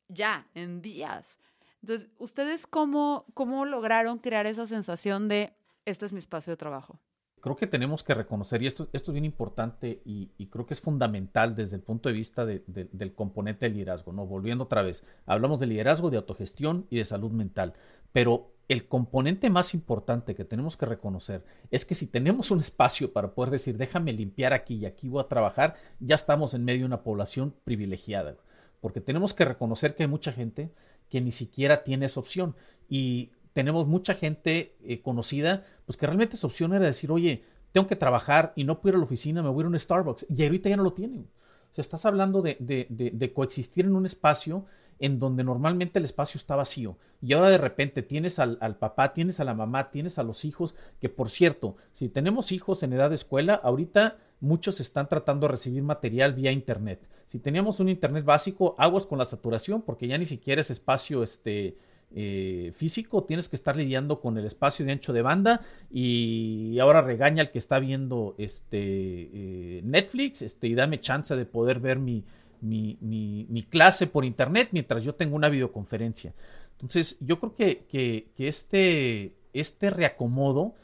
ya, 0.09 0.47
en 0.55 0.83
días. 0.83 1.41
Entonces, 1.87 2.11
¿ustedes 2.19 2.67
cómo, 2.67 3.27
cómo 3.33 3.65
lograron 3.65 4.19
crear 4.19 4.45
esa 4.47 4.67
sensación 4.67 5.29
de 5.29 5.53
este 5.85 6.05
es 6.05 6.13
mi 6.13 6.19
espacio 6.19 6.51
de 6.51 6.57
trabajo? 6.57 6.99
Creo 7.41 7.55
que 7.55 7.69
tenemos 7.69 8.03
que 8.03 8.13
reconocer, 8.13 8.61
y 8.61 8.67
esto, 8.67 8.89
esto 8.93 9.13
es 9.13 9.15
bien 9.15 9.25
importante 9.25 10.03
y, 10.05 10.47
creo 10.51 10.67
que 10.67 10.75
es 10.75 10.81
fundamental 10.81 11.55
desde 11.55 11.77
el 11.77 11.83
punto 11.83 12.09
de 12.09 12.15
vista 12.17 12.45
del 12.45 13.15
componente 13.15 13.69
de 13.69 13.75
liderazgo, 13.77 14.13
¿no? 14.13 14.27
Volviendo 14.27 14.65
otra 14.65 14.83
vez, 14.83 15.05
hablamos 15.27 15.61
de 15.61 15.69
liderazgo, 15.69 16.11
de 16.11 16.17
autogestión 16.17 16.89
y 16.91 16.97
de 16.97 17.05
salud 17.05 17.31
mental, 17.31 17.75
pero 18.13 18.51
el 18.67 18.89
componente 18.89 19.49
más 19.49 19.73
importante 19.73 20.35
que 20.35 20.45
tenemos 20.45 20.77
que 20.77 20.87
reconocer 20.87 21.45
es 21.71 21.85
que 21.85 21.95
si 21.95 22.09
tenemos 22.09 22.51
un 22.51 22.59
espacio 22.59 23.13
para 23.13 23.33
poder 23.33 23.53
decir, 23.53 23.77
déjame 23.77 24.13
limpiar 24.13 24.53
aquí 24.53 24.75
y 24.75 24.87
aquí 24.87 25.09
voy 25.09 25.21
a 25.21 25.29
trabajar, 25.29 25.77
ya 26.01 26.17
estamos 26.17 26.53
en 26.55 26.65
medio 26.65 26.81
de 26.81 26.87
una 26.87 27.05
población 27.05 27.55
privilegiada, 27.63 28.39
porque 28.81 29.01
tenemos 29.01 29.35
que 29.35 29.45
reconocer 29.45 29.95
que 29.95 30.03
hay 30.03 30.09
mucha 30.09 30.33
gente 30.33 30.73
que 31.09 31.21
ni 31.21 31.33
siquiera 31.33 31.85
tiene 31.85 32.07
esa 32.07 32.21
opción. 32.21 32.55
Y 32.89 33.31
tenemos 33.53 33.87
mucha 33.87 34.15
gente 34.15 34.77
eh, 34.83 35.01
conocida, 35.01 35.65
pues 35.87 35.97
que 35.97 36.07
realmente 36.07 36.37
esa 36.37 36.47
opción 36.47 36.75
era 36.75 36.85
decir, 36.85 37.11
oye, 37.11 37.43
tengo 37.73 37.87
que 37.87 37.97
trabajar 37.97 38.53
y 38.57 38.65
no 38.65 38.81
puedo 38.81 38.93
ir 38.93 38.97
a 38.97 38.99
la 38.99 39.05
oficina, 39.05 39.43
me 39.43 39.49
voy 39.49 39.59
a 39.59 39.61
ir 39.63 39.67
a 39.67 39.69
un 39.69 39.79
Starbucks. 39.79 40.27
Y 40.29 40.43
ahorita 40.43 40.69
ya 40.69 40.77
no 40.77 40.83
lo 40.83 40.93
tienen. 40.93 41.29
Sea, 41.77 41.83
estás 41.83 42.07
hablando 42.07 42.41
de, 42.41 42.57
de, 42.59 43.33
coexistir 43.35 43.85
en 43.85 43.97
un 43.97 44.07
espacio 44.07 44.65
en 44.99 45.19
donde 45.19 45.45
normalmente 45.45 45.99
el 45.99 46.07
espacio 46.07 46.39
está 46.39 46.57
vacío. 46.57 46.97
Y 47.21 47.35
ahora 47.35 47.51
de 47.51 47.59
repente 47.59 48.03
tienes 48.03 48.39
al, 48.39 48.57
al, 48.63 48.79
papá, 48.79 49.13
tienes 49.13 49.41
a 49.41 49.45
la 49.45 49.53
mamá, 49.53 49.91
tienes 49.91 50.19
a 50.19 50.23
los 50.23 50.47
hijos, 50.47 50.75
que 51.03 51.11
por 51.11 51.29
cierto, 51.29 51.77
si 51.93 52.09
tenemos 52.09 52.51
hijos 52.51 52.83
en 52.83 52.95
edad 52.95 53.11
de 53.11 53.17
escuela, 53.17 53.61
ahorita 53.63 54.17
muchos 54.41 54.81
están 54.81 55.07
tratando 55.07 55.47
de 55.47 55.51
recibir 55.51 55.83
material 55.83 56.33
vía 56.33 56.51
internet. 56.51 57.07
Si 57.27 57.39
teníamos 57.39 57.79
un 57.79 57.91
internet 57.91 58.25
básico, 58.25 58.75
aguas 58.79 59.05
con 59.05 59.19
la 59.19 59.27
saturación, 59.27 59.83
porque 59.83 60.09
ya 60.09 60.17
ni 60.17 60.25
siquiera 60.25 60.63
es 60.63 60.71
espacio 60.71 61.23
este, 61.23 61.77
eh, 62.15 62.73
físico, 62.75 63.25
tienes 63.25 63.49
que 63.49 63.57
estar 63.57 63.77
lidiando 63.77 64.21
con 64.21 64.39
el 64.39 64.45
espacio 64.47 64.87
de 64.87 64.93
ancho 64.93 65.13
de 65.13 65.23
banda 65.23 65.61
y 65.91 66.79
ahora 66.79 67.03
regaña 67.03 67.43
al 67.43 67.51
que 67.51 67.59
está 67.59 67.79
viendo 67.79 68.35
este, 68.39 68.79
eh, 68.79 69.81
Netflix 69.85 70.43
este, 70.43 70.69
y 70.69 70.75
dame 70.75 71.01
chance 71.01 71.35
de 71.35 71.45
poder 71.45 71.81
ver 71.81 71.99
mi, 71.99 72.25
mi, 72.61 73.67
clase 73.69 74.07
por 74.07 74.25
internet 74.25 74.69
mientras 74.73 75.05
yo 75.05 75.15
tengo 75.15 75.37
una 75.37 75.49
videoconferencia. 75.49 76.35
Entonces, 76.73 77.17
yo 77.21 77.39
creo 77.41 77.55
que, 77.55 77.87
que, 77.87 78.49
este, 78.49 79.37
este 79.53 79.91
reacomodo 79.91 80.75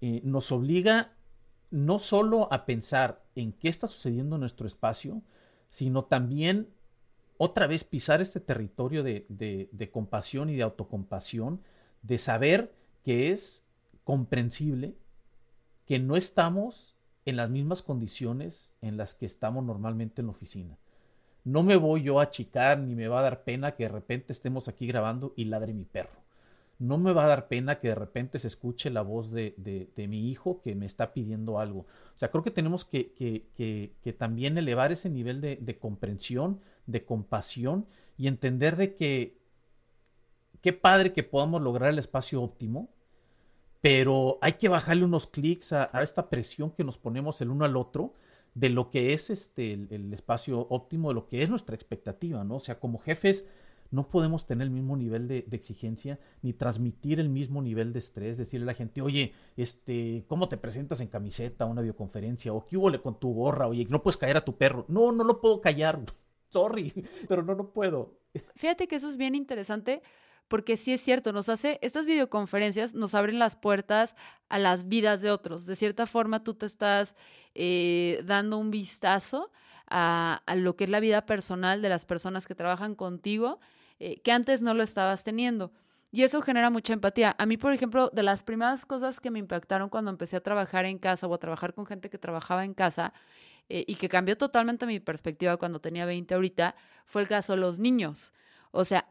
eh, 0.00 0.20
nos 0.24 0.50
obliga 0.50 1.12
no 1.70 1.98
solo 2.00 2.52
a 2.52 2.66
pensar 2.66 3.22
en 3.34 3.52
qué 3.52 3.68
está 3.68 3.86
sucediendo 3.86 4.36
en 4.36 4.40
nuestro 4.40 4.66
espacio, 4.66 5.22
sino 5.70 6.04
también 6.04 6.68
otra 7.44 7.66
vez 7.66 7.82
pisar 7.82 8.22
este 8.22 8.38
territorio 8.38 9.02
de, 9.02 9.26
de 9.28 9.90
compasión 9.90 10.48
y 10.48 10.54
de 10.54 10.62
autocompasión, 10.62 11.60
de 12.02 12.18
saber 12.18 12.72
que 13.02 13.32
es 13.32 13.66
comprensible 14.04 14.94
que 15.84 15.98
no 15.98 16.16
estamos 16.16 16.94
en 17.24 17.34
las 17.34 17.50
mismas 17.50 17.82
condiciones 17.82 18.74
en 18.80 18.96
las 18.96 19.14
que 19.14 19.26
estamos 19.26 19.64
normalmente 19.64 20.20
en 20.20 20.28
la 20.28 20.34
oficina. 20.34 20.78
No 21.42 21.64
me 21.64 21.74
voy 21.74 22.02
yo 22.02 22.20
a 22.20 22.24
achicar 22.24 22.78
ni 22.78 22.94
me 22.94 23.08
va 23.08 23.18
a 23.18 23.22
dar 23.22 23.42
pena 23.42 23.74
que 23.74 23.82
de 23.82 23.88
repente 23.88 24.32
estemos 24.32 24.68
aquí 24.68 24.86
grabando 24.86 25.32
y 25.34 25.46
ladre 25.46 25.74
mi 25.74 25.84
perro. 25.84 26.21
No 26.82 26.98
me 26.98 27.12
va 27.12 27.24
a 27.24 27.28
dar 27.28 27.46
pena 27.46 27.78
que 27.78 27.88
de 27.88 27.94
repente 27.94 28.40
se 28.40 28.48
escuche 28.48 28.90
la 28.90 29.02
voz 29.02 29.30
de, 29.30 29.54
de, 29.56 30.08
mi 30.08 30.28
hijo 30.28 30.60
que 30.62 30.74
me 30.74 30.84
está 30.84 31.12
pidiendo 31.14 31.60
algo. 31.60 31.82
O 31.82 32.18
sea, 32.18 32.32
creo 32.32 32.42
que 32.42 32.50
tenemos 32.50 32.84
que, 32.84 33.12
que, 33.12 33.92
que, 34.02 34.12
también 34.12 34.58
elevar 34.58 34.90
ese 34.90 35.08
nivel 35.08 35.40
de, 35.40 35.78
comprensión, 35.78 36.58
de 36.86 37.04
compasión 37.04 37.86
y 38.18 38.26
entender 38.26 38.74
de 38.74 38.96
que 38.96 39.38
qué 40.60 40.72
padre 40.72 41.12
que 41.12 41.22
podamos 41.22 41.62
lograr 41.62 41.90
el 41.90 42.00
espacio 42.00 42.42
óptimo, 42.42 42.90
pero 43.80 44.38
hay 44.42 44.54
que 44.54 44.68
bajarle 44.68 45.04
unos 45.04 45.28
clics 45.28 45.72
a, 45.72 45.88
esta 46.02 46.30
presión 46.30 46.72
que 46.72 46.82
nos 46.82 46.98
ponemos 46.98 47.40
el 47.42 47.50
uno 47.50 47.64
al 47.64 47.76
otro 47.76 48.14
de 48.54 48.70
lo 48.70 48.90
que 48.90 49.12
es 49.12 49.30
este 49.30 49.72
el, 49.72 50.12
espacio 50.12 50.66
óptimo, 50.68 51.10
de 51.10 51.14
lo 51.14 51.28
que 51.28 51.44
es 51.44 51.48
nuestra 51.48 51.76
expectativa, 51.76 52.42
¿no? 52.42 52.56
O 52.56 52.60
sea, 52.60 52.80
como 52.80 52.98
jefes 52.98 53.48
no 53.92 54.08
podemos 54.08 54.46
tener 54.46 54.66
el 54.66 54.70
mismo 54.72 54.96
nivel 54.96 55.28
de, 55.28 55.46
exigencia 55.52 56.18
ni 56.42 56.52
transmitir 56.52 57.20
el 57.20 57.28
mismo 57.28 57.62
nivel 57.62 57.92
de 57.92 58.00
estrés, 58.00 58.38
decirle 58.38 58.64
a 58.64 58.66
la 58.68 58.74
gente, 58.74 59.02
oye, 59.02 59.32
este, 59.56 60.24
¿cómo 60.26 60.48
te 60.48 60.56
presentas 60.56 61.00
en 61.00 61.08
camiseta 61.08 61.64
a 61.64 61.68
una 61.68 61.82
videoconferencia? 61.82 62.52
O 62.52 62.66
qué 62.66 62.76
hubo 62.76 62.90
con 63.02 63.20
tu 63.20 63.32
gorra, 63.32 63.68
oye, 63.68 63.86
no 63.88 64.02
puedes 64.02 64.16
callar 64.16 64.38
a 64.38 64.44
tu 64.44 64.56
perro. 64.56 64.84
No, 64.88 65.12
no 65.12 65.22
lo 65.24 65.40
puedo 65.40 65.60
callar. 65.60 66.00
Sorry, 66.50 66.92
pero 67.28 67.42
no, 67.42 67.54
no 67.54 67.70
puedo. 67.70 68.18
Fíjate 68.56 68.88
que 68.88 68.96
eso 68.96 69.08
es 69.08 69.16
bien 69.16 69.34
interesante 69.34 70.02
porque 70.48 70.76
sí 70.76 70.92
es 70.92 71.00
cierto, 71.00 71.32
nos 71.32 71.48
hace, 71.48 71.78
estas 71.80 72.04
videoconferencias 72.04 72.92
nos 72.92 73.14
abren 73.14 73.38
las 73.38 73.56
puertas 73.56 74.16
a 74.50 74.58
las 74.58 74.86
vidas 74.86 75.22
de 75.22 75.30
otros. 75.30 75.64
De 75.64 75.76
cierta 75.76 76.04
forma, 76.06 76.44
tú 76.44 76.52
te 76.52 76.66
estás 76.66 77.16
eh, 77.54 78.22
dando 78.26 78.58
un 78.58 78.70
vistazo 78.70 79.50
a, 79.92 80.42
lo 80.56 80.76
que 80.76 80.84
es 80.84 80.90
la 80.90 81.00
vida 81.00 81.26
personal 81.26 81.82
de 81.82 81.88
las 81.88 82.04
personas 82.04 82.46
que 82.46 82.54
trabajan 82.54 82.94
contigo, 82.94 83.60
eh, 83.98 84.20
que 84.20 84.32
antes 84.32 84.62
no 84.62 84.74
lo 84.74 84.82
estabas 84.82 85.24
teniendo. 85.24 85.72
Y 86.10 86.24
eso 86.24 86.42
genera 86.42 86.68
mucha 86.68 86.92
empatía. 86.92 87.34
A 87.38 87.46
mí, 87.46 87.56
por 87.56 87.72
ejemplo, 87.72 88.10
de 88.12 88.22
las 88.22 88.42
primeras 88.42 88.84
cosas 88.84 89.18
que 89.18 89.30
me 89.30 89.38
impactaron 89.38 89.88
cuando 89.88 90.10
empecé 90.10 90.36
a 90.36 90.42
trabajar 90.42 90.84
en 90.84 90.98
casa 90.98 91.26
o 91.26 91.32
a 91.34 91.38
trabajar 91.38 91.72
con 91.72 91.86
gente 91.86 92.10
que 92.10 92.18
trabajaba 92.18 92.66
en 92.66 92.74
casa 92.74 93.14
eh, 93.70 93.84
y 93.86 93.94
que 93.94 94.10
cambió 94.10 94.36
totalmente 94.36 94.84
mi 94.84 95.00
perspectiva 95.00 95.56
cuando 95.56 95.80
tenía 95.80 96.04
20 96.04 96.34
ahorita, 96.34 96.76
fue 97.06 97.22
el 97.22 97.28
caso 97.28 97.54
de 97.54 97.60
los 97.60 97.78
niños. 97.78 98.34
O 98.72 98.84
sea, 98.84 99.08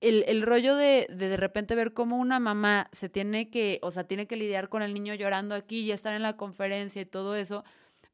el, 0.00 0.42
rollo 0.42 0.76
de, 0.76 1.08
de, 1.10 1.36
repente 1.36 1.74
ver 1.74 1.94
cómo 1.94 2.18
una 2.18 2.38
mamá 2.38 2.88
se 2.92 3.08
tiene 3.08 3.50
que, 3.50 3.80
o 3.82 3.90
sea, 3.90 4.04
tiene 4.04 4.26
que 4.26 4.36
lidiar 4.36 4.68
con 4.68 4.82
el 4.82 4.92
niño 4.92 5.14
llorando 5.14 5.54
aquí 5.54 5.80
y 5.80 5.92
estar 5.92 6.14
en 6.14 6.22
la 6.22 6.36
conferencia 6.36 7.02
y 7.02 7.06
todo 7.06 7.34
eso, 7.36 7.64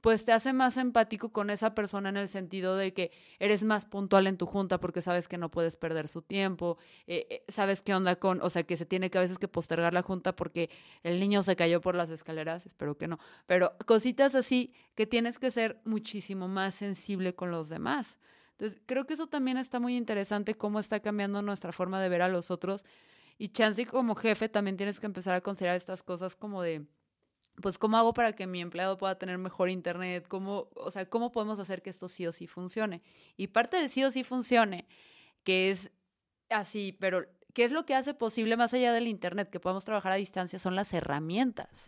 pues 0.00 0.24
te 0.24 0.32
hace 0.32 0.52
más 0.52 0.76
empático 0.76 1.30
con 1.30 1.50
esa 1.50 1.74
persona 1.74 2.08
en 2.08 2.16
el 2.16 2.28
sentido 2.28 2.76
de 2.76 2.92
que 2.92 3.10
eres 3.38 3.64
más 3.64 3.86
puntual 3.86 4.26
en 4.26 4.36
tu 4.36 4.46
junta 4.46 4.78
porque 4.78 5.02
sabes 5.02 5.28
que 5.28 5.38
no 5.38 5.50
puedes 5.50 5.76
perder 5.76 6.08
su 6.08 6.22
tiempo, 6.22 6.78
eh, 7.06 7.26
eh, 7.30 7.44
sabes 7.48 7.82
qué 7.82 7.94
onda 7.94 8.16
con, 8.16 8.40
o 8.42 8.50
sea, 8.50 8.62
que 8.62 8.76
se 8.76 8.86
tiene 8.86 9.10
que 9.10 9.18
a 9.18 9.22
veces 9.22 9.38
que 9.38 9.48
postergar 9.48 9.92
la 9.92 10.02
junta 10.02 10.34
porque 10.34 10.70
el 11.02 11.20
niño 11.20 11.42
se 11.42 11.56
cayó 11.56 11.80
por 11.80 11.94
las 11.94 12.10
escaleras, 12.10 12.66
espero 12.66 12.96
que 12.96 13.08
no, 13.08 13.18
pero 13.46 13.72
cositas 13.86 14.34
así 14.34 14.72
que 14.94 15.06
tienes 15.06 15.38
que 15.38 15.50
ser 15.50 15.80
muchísimo 15.84 16.48
más 16.48 16.74
sensible 16.74 17.34
con 17.34 17.50
los 17.50 17.68
demás. 17.68 18.18
Entonces, 18.52 18.78
creo 18.84 19.06
que 19.06 19.14
eso 19.14 19.26
también 19.26 19.56
está 19.56 19.80
muy 19.80 19.96
interesante, 19.96 20.54
cómo 20.54 20.80
está 20.80 21.00
cambiando 21.00 21.40
nuestra 21.40 21.72
forma 21.72 21.98
de 22.02 22.10
ver 22.10 22.20
a 22.20 22.28
los 22.28 22.50
otros. 22.50 22.84
Y 23.38 23.48
chance 23.48 23.86
como 23.86 24.14
jefe 24.14 24.50
también 24.50 24.76
tienes 24.76 25.00
que 25.00 25.06
empezar 25.06 25.34
a 25.34 25.40
considerar 25.40 25.76
estas 25.76 26.02
cosas 26.02 26.36
como 26.36 26.60
de, 26.60 26.84
pues, 27.60 27.78
¿cómo 27.78 27.96
hago 27.96 28.12
para 28.12 28.32
que 28.32 28.46
mi 28.46 28.60
empleado 28.60 28.98
pueda 28.98 29.18
tener 29.18 29.38
mejor 29.38 29.70
internet? 29.70 30.26
¿Cómo, 30.28 30.68
o 30.76 30.90
sea, 30.90 31.08
¿cómo 31.08 31.32
podemos 31.32 31.58
hacer 31.58 31.82
que 31.82 31.90
esto 31.90 32.08
sí 32.08 32.26
o 32.26 32.32
sí 32.32 32.46
funcione? 32.46 33.02
Y 33.36 33.48
parte 33.48 33.76
del 33.76 33.88
sí 33.88 34.04
o 34.04 34.10
sí 34.10 34.24
funcione, 34.24 34.86
que 35.44 35.70
es 35.70 35.90
así, 36.48 36.96
pero 36.98 37.26
¿qué 37.54 37.64
es 37.64 37.72
lo 37.72 37.84
que 37.86 37.94
hace 37.94 38.14
posible 38.14 38.56
más 38.56 38.74
allá 38.74 38.92
del 38.92 39.08
internet 39.08 39.50
que 39.50 39.60
podamos 39.60 39.84
trabajar 39.84 40.12
a 40.12 40.16
distancia? 40.16 40.58
Son 40.58 40.74
las 40.74 40.92
herramientas. 40.92 41.86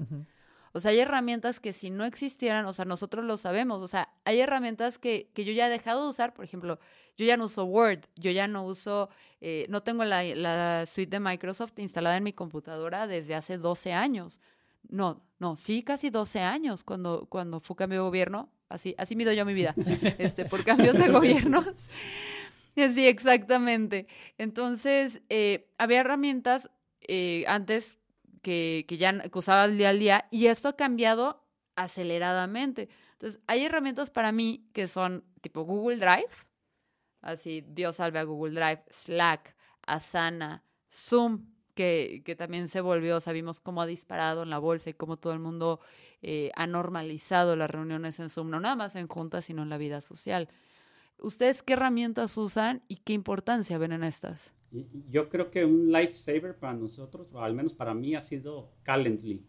O 0.75 0.81
sea, 0.81 0.90
hay 0.90 1.00
herramientas 1.00 1.61
que 1.61 1.73
si 1.73 1.90
no 1.90 2.04
existieran, 2.04 2.64
o 2.64 2.73
sea, 2.73 2.87
nosotros 2.87 3.25
lo 3.25 3.37
sabemos, 3.37 3.83
o 3.83 3.87
sea, 3.87 4.09
hay 4.25 4.40
herramientas 4.40 4.99
que, 4.99 5.31
que 5.35 5.45
yo 5.45 5.52
ya 5.52 5.66
he 5.66 5.71
dejado 5.71 6.02
de 6.04 6.09
usar, 6.09 6.33
por 6.33 6.47
ejemplo, 6.47 6.78
yo 7.16 7.26
ya 7.26 7.37
no 7.37 7.45
uso 7.45 7.64
Word, 7.64 8.07
yo 8.16 8.31
ya 8.31 8.49
no 8.49 8.64
uso, 8.64 9.11
eh, 9.42 9.66
no 9.69 9.83
tengo 9.83 10.04
la, 10.04 10.25
la, 10.25 10.87
suite 10.87 11.11
de 11.11 11.21
Microsoft 11.21 11.78
instalada 11.78 12.16
en 12.16 12.25
mi 12.25 12.33
computadora 12.33 13.07
desde 13.07 13.35
hace 13.35 13.59
12 13.59 13.92
años. 13.92 14.40
No, 14.88 15.23
no, 15.42 15.56
sí, 15.56 15.82
casi 15.82 16.08
12 16.08 16.38
años 16.38 16.84
cuando, 16.84 17.26
cuando 17.28 17.58
fue 17.58 17.75
cambio 17.75 17.99
de 17.99 18.04
gobierno, 18.04 18.49
así, 18.68 18.94
así 18.96 19.16
mido 19.16 19.32
yo 19.32 19.44
mi 19.44 19.54
vida, 19.54 19.75
este, 20.18 20.44
por 20.44 20.62
cambios 20.62 20.96
de 20.96 21.08
gobiernos. 21.08 21.66
Sí, 22.76 23.08
exactamente. 23.08 24.06
Entonces, 24.38 25.20
eh, 25.28 25.68
había 25.78 26.00
herramientas 26.00 26.70
eh, 27.00 27.44
antes 27.49 27.99
que, 28.40 28.87
ya 28.88 29.20
usaba 29.34 29.64
el 29.64 29.78
día 29.78 29.88
al 29.88 29.99
día 29.99 30.28
y 30.30 30.46
esto 30.46 30.68
ha 30.68 30.76
cambiado 30.76 31.44
aceleradamente. 31.75 32.88
Entonces, 33.14 33.42
hay 33.49 33.64
herramientas 33.64 34.11
para 34.11 34.30
mí 34.30 34.70
que 34.72 34.87
son 34.87 35.25
tipo 35.40 35.64
Google 35.64 35.96
Drive, 35.96 36.32
así 37.20 37.64
Dios 37.66 37.96
salve 37.96 38.20
a 38.20 38.22
Google 38.22 38.54
Drive, 38.54 38.84
Slack, 38.90 39.56
Asana, 39.87 40.62
Zoom, 40.88 41.51
que, 41.75 42.23
que 42.25 42.37
también 42.37 42.69
se 42.69 42.81
volvió, 42.81 43.21
sabemos 43.21 43.61
cómo 43.61 43.83
ha 43.83 43.87
disparado 43.87 44.43
en 44.43 44.50
la 44.50 44.59
bolsa 44.59 44.91
y 44.91 44.95
cómo 44.95 45.17
todo 45.17 45.33
el 45.33 45.38
mundo 45.38 45.81
eh, 46.23 46.50
ha 46.55 46.67
normalizado 46.67 47.57
las 47.57 47.71
reuniones 47.71 48.21
en 48.21 48.29
Zoom, 48.29 48.50
no 48.50 48.61
nada 48.61 48.76
más 48.76 48.97
en 48.97 49.09
juntas, 49.09 49.47
sino 49.47 49.62
en 49.62 49.69
la 49.69 49.79
vida 49.79 50.00
social. 50.00 50.49
¿Ustedes 51.19 51.62
qué 51.62 51.75
herramientas 51.75 52.37
usan 52.37 52.83
y 52.88 52.97
qué 52.97 53.12
importancia 53.12 53.79
ven 53.79 53.93
en 53.93 54.05
estas? 54.05 54.55
Yo 55.11 55.29
creo 55.29 55.50
que 55.50 55.64
un 55.64 55.93
lifesaver 55.93 56.57
para 56.57 56.73
nosotros, 56.73 57.33
o 57.33 57.41
al 57.41 57.55
menos 57.55 57.75
para 57.75 57.93
mí, 57.93 58.14
ha 58.14 58.23
sido 58.23 58.73
Calendly. 58.83 59.45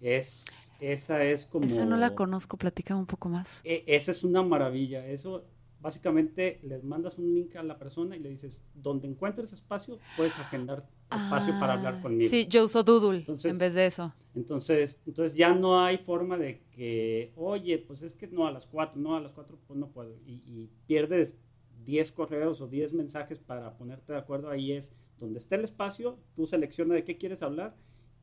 es, 0.00 0.72
esa 0.80 1.24
es 1.24 1.46
como... 1.46 1.66
Esa 1.66 1.84
no 1.86 1.96
la 1.96 2.14
conozco, 2.14 2.56
platica 2.56 2.94
un 2.94 3.06
poco 3.06 3.28
más. 3.28 3.60
E, 3.64 3.82
esa 3.86 4.12
es 4.12 4.22
una 4.22 4.42
maravilla. 4.42 5.04
Eso 5.06 5.44
básicamente 5.84 6.60
les 6.62 6.82
mandas 6.82 7.18
un 7.18 7.34
link 7.34 7.56
a 7.56 7.62
la 7.62 7.76
persona 7.76 8.16
y 8.16 8.18
le 8.18 8.30
dices, 8.30 8.64
donde 8.74 9.06
encuentres 9.06 9.52
espacio, 9.52 9.98
puedes 10.16 10.38
agendar 10.38 10.88
espacio 11.12 11.52
para 11.60 11.74
hablar 11.74 11.96
ah, 11.98 12.02
conmigo. 12.02 12.30
Sí, 12.30 12.46
yo 12.48 12.64
uso 12.64 12.82
Doodle 12.82 13.26
en 13.44 13.58
vez 13.58 13.74
de 13.74 13.84
eso. 13.84 14.14
Entonces, 14.34 15.02
entonces 15.06 15.36
ya 15.36 15.54
no 15.54 15.84
hay 15.84 15.98
forma 15.98 16.38
de 16.38 16.62
que, 16.70 17.34
oye, 17.36 17.76
pues 17.76 18.00
es 18.00 18.14
que 18.14 18.26
no 18.28 18.46
a 18.46 18.50
las 18.50 18.66
cuatro, 18.66 18.98
no 18.98 19.14
a 19.14 19.20
las 19.20 19.34
cuatro, 19.34 19.58
pues 19.66 19.78
no 19.78 19.90
puedo. 19.90 20.16
Y, 20.24 20.42
y 20.46 20.70
pierdes 20.86 21.36
10 21.84 22.12
correos 22.12 22.62
o 22.62 22.66
10 22.66 22.94
mensajes 22.94 23.38
para 23.38 23.76
ponerte 23.76 24.14
de 24.14 24.18
acuerdo. 24.18 24.48
Ahí 24.48 24.72
es 24.72 24.90
donde 25.20 25.38
esté 25.38 25.56
el 25.56 25.64
espacio, 25.64 26.18
tú 26.34 26.46
seleccionas 26.46 26.94
de 26.94 27.04
qué 27.04 27.18
quieres 27.18 27.42
hablar 27.42 27.76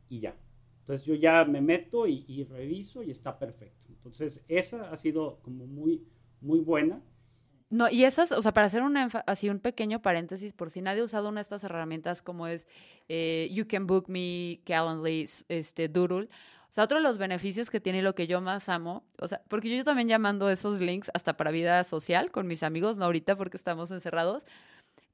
y 0.09 0.17
ya. 0.17 0.35
Entonces 0.79 1.05
yo 1.05 1.13
ya 1.13 1.45
me 1.45 1.61
meto 1.61 2.07
y, 2.07 2.25
y 2.27 2.43
reviso 2.43 3.03
y 3.03 3.11
está 3.11 3.37
perfecto. 3.37 3.85
Entonces 3.87 4.43
esa 4.47 4.89
ha 4.89 4.97
sido 4.97 5.37
como 5.43 5.67
muy, 5.67 6.03
muy 6.41 6.59
buena. 6.59 7.03
No, 7.71 7.89
y 7.89 8.03
esas, 8.03 8.33
o 8.33 8.41
sea, 8.41 8.53
para 8.53 8.67
hacer 8.67 8.83
un, 8.83 8.97
así 8.97 9.49
un 9.49 9.59
pequeño 9.59 10.01
paréntesis, 10.01 10.51
por 10.51 10.69
si 10.69 10.81
nadie 10.81 10.99
ha 10.99 11.05
usado 11.05 11.29
una 11.29 11.39
de 11.39 11.43
estas 11.43 11.63
herramientas 11.63 12.21
como 12.21 12.45
es 12.45 12.67
eh, 13.07 13.49
You 13.53 13.65
Can 13.65 13.87
Book 13.87 14.09
Me, 14.09 14.59
Calendly, 14.65 15.27
este, 15.47 15.87
Doodle. 15.87 16.25
O 16.25 16.73
sea, 16.73 16.83
otro 16.83 16.97
de 16.97 17.03
los 17.03 17.17
beneficios 17.17 17.69
que 17.69 17.79
tiene 17.79 17.99
y 17.99 18.01
lo 18.01 18.13
que 18.13 18.27
yo 18.27 18.41
más 18.41 18.67
amo, 18.67 19.05
o 19.19 19.27
sea, 19.27 19.41
porque 19.47 19.75
yo, 19.75 19.85
también 19.85 20.09
llamando 20.09 20.49
esos 20.49 20.81
links 20.81 21.09
hasta 21.13 21.37
para 21.37 21.51
vida 21.51 21.81
social 21.85 22.29
con 22.29 22.45
mis 22.45 22.61
amigos, 22.61 22.97
no 22.97 23.05
ahorita 23.05 23.37
porque 23.37 23.55
estamos 23.55 23.89
encerrados, 23.91 24.45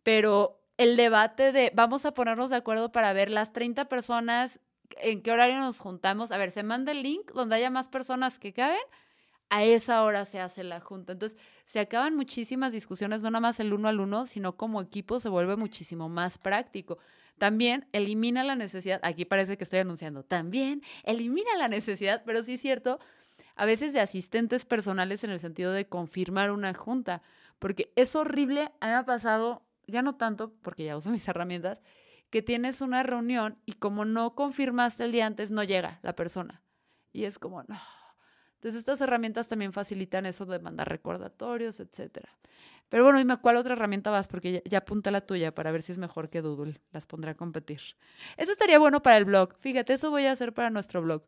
pero 0.02 0.60
el 0.78 0.98
debate 0.98 1.52
de 1.52 1.72
vamos 1.76 2.06
a 2.06 2.14
ponernos 2.16 2.50
de 2.50 2.56
acuerdo 2.56 2.92
para 2.92 3.14
ver 3.14 3.30
las 3.30 3.54
30 3.54 3.86
personas, 3.86 4.60
en 5.02 5.22
qué 5.22 5.32
horario 5.32 5.60
nos 5.60 5.80
juntamos, 5.80 6.32
a 6.32 6.38
ver, 6.40 6.50
se 6.50 6.64
manda 6.64 6.92
el 6.92 7.04
link 7.04 7.32
donde 7.34 7.56
haya 7.56 7.70
más 7.70 7.88
personas 7.88 8.40
que 8.40 8.52
caben 8.52 8.80
a 9.50 9.63
esa 9.63 10.04
hora 10.04 10.25
se 10.25 10.39
hace 10.39 10.63
la 10.63 10.80
junta. 10.80 11.13
Entonces, 11.13 11.38
se 11.66 11.80
acaban 11.80 12.16
muchísimas 12.16 12.74
discusiones, 12.74 13.24
no 13.24 13.32
nada 13.32 13.42
más 13.42 13.60
el 13.60 13.74
uno 13.74 13.88
al 13.88 14.00
uno, 14.00 14.25
sino 14.25 14.58
como 14.58 14.82
equipo 14.82 15.20
se 15.20 15.30
vuelve 15.30 15.56
muchísimo 15.56 16.10
más 16.10 16.38
práctico. 16.38 16.98
También 17.38 17.88
elimina 17.92 18.44
la 18.44 18.56
necesidad, 18.56 19.00
aquí 19.04 19.25
parece 19.25 19.58
que 19.58 19.63
estoy 19.63 19.80
anunciando, 19.80 20.24
también 20.24 20.82
elimina 21.04 21.56
la 21.58 21.68
necesidad, 21.68 22.24
pero 22.25 22.44
sí 22.44 22.56
es 22.56 22.62
cierto, 22.62 23.00
a 23.56 23.66
veces 23.66 23.94
de 23.94 24.00
asistentes 24.00 24.66
personales 24.66 25.24
en 25.24 25.30
el 25.30 25.39
sentido 25.39 25.72
de 25.72 25.88
confirmar 25.88 26.51
una 26.51 26.74
junta, 26.74 27.22
porque 27.60 27.92
es 27.96 28.16
horrible, 28.16 28.72
a 28.80 28.88
mí 28.88 28.92
me 28.92 28.94
ha 28.94 29.06
pasado, 29.06 29.63
ya 29.86 30.01
no 30.01 30.16
tanto, 30.16 30.54
porque 30.62 30.86
ya 30.86 30.98
uso 30.98 31.10
mis 31.12 31.27
herramientas, 31.27 31.84
que 32.30 32.42
tienes 32.42 32.82
una 32.82 33.04
reunión 33.04 33.58
y 33.66 33.74
como 33.74 34.04
no 34.04 34.36
confirmaste 34.36 35.04
el 35.06 35.12
día 35.12 35.25
antes, 35.25 35.51
no 35.51 35.63
llega 35.63 36.00
la 36.01 36.16
persona. 36.16 36.62
Y 37.13 37.24
es 37.24 37.39
como, 37.39 37.63
no, 37.63 37.80
Entonces 38.58 38.80
estas 38.80 39.00
herramientas 39.02 39.48
también 39.48 39.72
facilitan 39.72 40.26
eso 40.26 40.46
de 40.46 40.60
mandar 40.60 40.90
recordatorios, 40.90 41.80
etcétera. 41.80 42.30
Pero 42.90 43.04
bueno, 43.04 43.20
dime, 43.20 43.38
¿cuál 43.38 43.58
otra 43.58 43.74
herramienta 43.74 44.10
vas? 44.10 44.28
Porque 44.28 44.64
ya, 44.66 44.78
apunta 44.80 45.12
la 45.12 45.22
tuya 45.22 45.54
para 45.54 45.72
ver 45.72 45.82
si 45.84 45.92
es 45.92 45.98
mejor 45.98 46.30
que 46.30 46.42
Doodle. 46.42 46.80
Las 46.92 47.06
pondré 47.06 47.32
a 47.32 47.36
competir. 47.36 47.80
Eso 48.36 48.52
estaría 48.52 48.80
bueno 48.80 49.02
para 49.02 49.18
el 49.18 49.26
blog. 49.26 49.54
Fíjate, 49.60 49.94
eso 49.94 50.10
voy 50.10 50.26
a 50.26 50.32
hacer 50.32 50.54
para 50.54 50.70
nuestro 50.70 51.02
blog. 51.02 51.24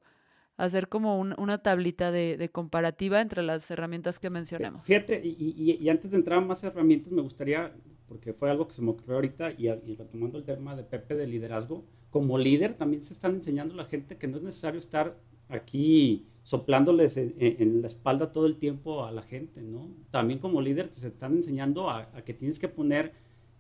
Hacer 0.58 0.90
como 0.90 1.20
una 1.20 1.62
tablita 1.62 2.12
de, 2.12 2.50
comparativa 2.52 3.22
entre 3.22 3.44
las 3.44 3.70
herramientas 3.70 4.20
que 4.20 4.30
mencionamos. 4.30 4.84
Fíjate, 4.84 5.22
y, 5.24 5.88
antes 5.88 6.12
de 6.12 6.18
entrar 6.18 6.40
a 6.40 6.42
más 6.42 6.64
herramientas, 6.64 7.14
me 7.14 7.22
gustaría, 7.22 7.74
porque 8.08 8.34
fue 8.34 8.50
algo 8.50 8.68
que 8.68 8.74
se 8.74 8.82
me 8.82 8.90
ocurrió 8.90 9.16
ahorita, 9.16 9.52
y, 9.52 9.70
y 9.70 9.96
retomando 9.96 10.38
el 10.38 10.44
tema 10.44 10.76
de 10.76 10.84
Pepe 10.84 11.16
de 11.16 11.28
liderazgo, 11.28 11.86
como 12.10 12.38
líder 12.38 12.74
también 12.74 13.02
se 13.02 13.14
están 13.14 13.36
enseñando 13.36 13.74
a 13.76 13.78
la 13.78 13.86
gente 13.86 14.18
que 14.18 14.28
no 14.28 14.38
es 14.38 14.44
necesario 14.44 14.80
estar 14.80 15.16
aquí 15.48 16.28
soplándoles 16.50 17.16
en, 17.16 17.84
la 17.84 17.86
espalda 17.86 18.32
todo 18.32 18.48
el 18.48 18.58
tiempo 18.58 19.06
a 19.06 19.12
la 19.12 19.22
gente, 19.22 19.62
¿no? 19.62 19.88
También 20.10 20.40
como 20.40 20.62
líder 20.62 20.90
te 20.90 21.06
están 21.08 21.36
enseñando 21.36 21.92
a, 21.92 22.12
que 22.26 22.34
tienes 22.34 22.58
que 22.58 22.68
poner 22.68 23.14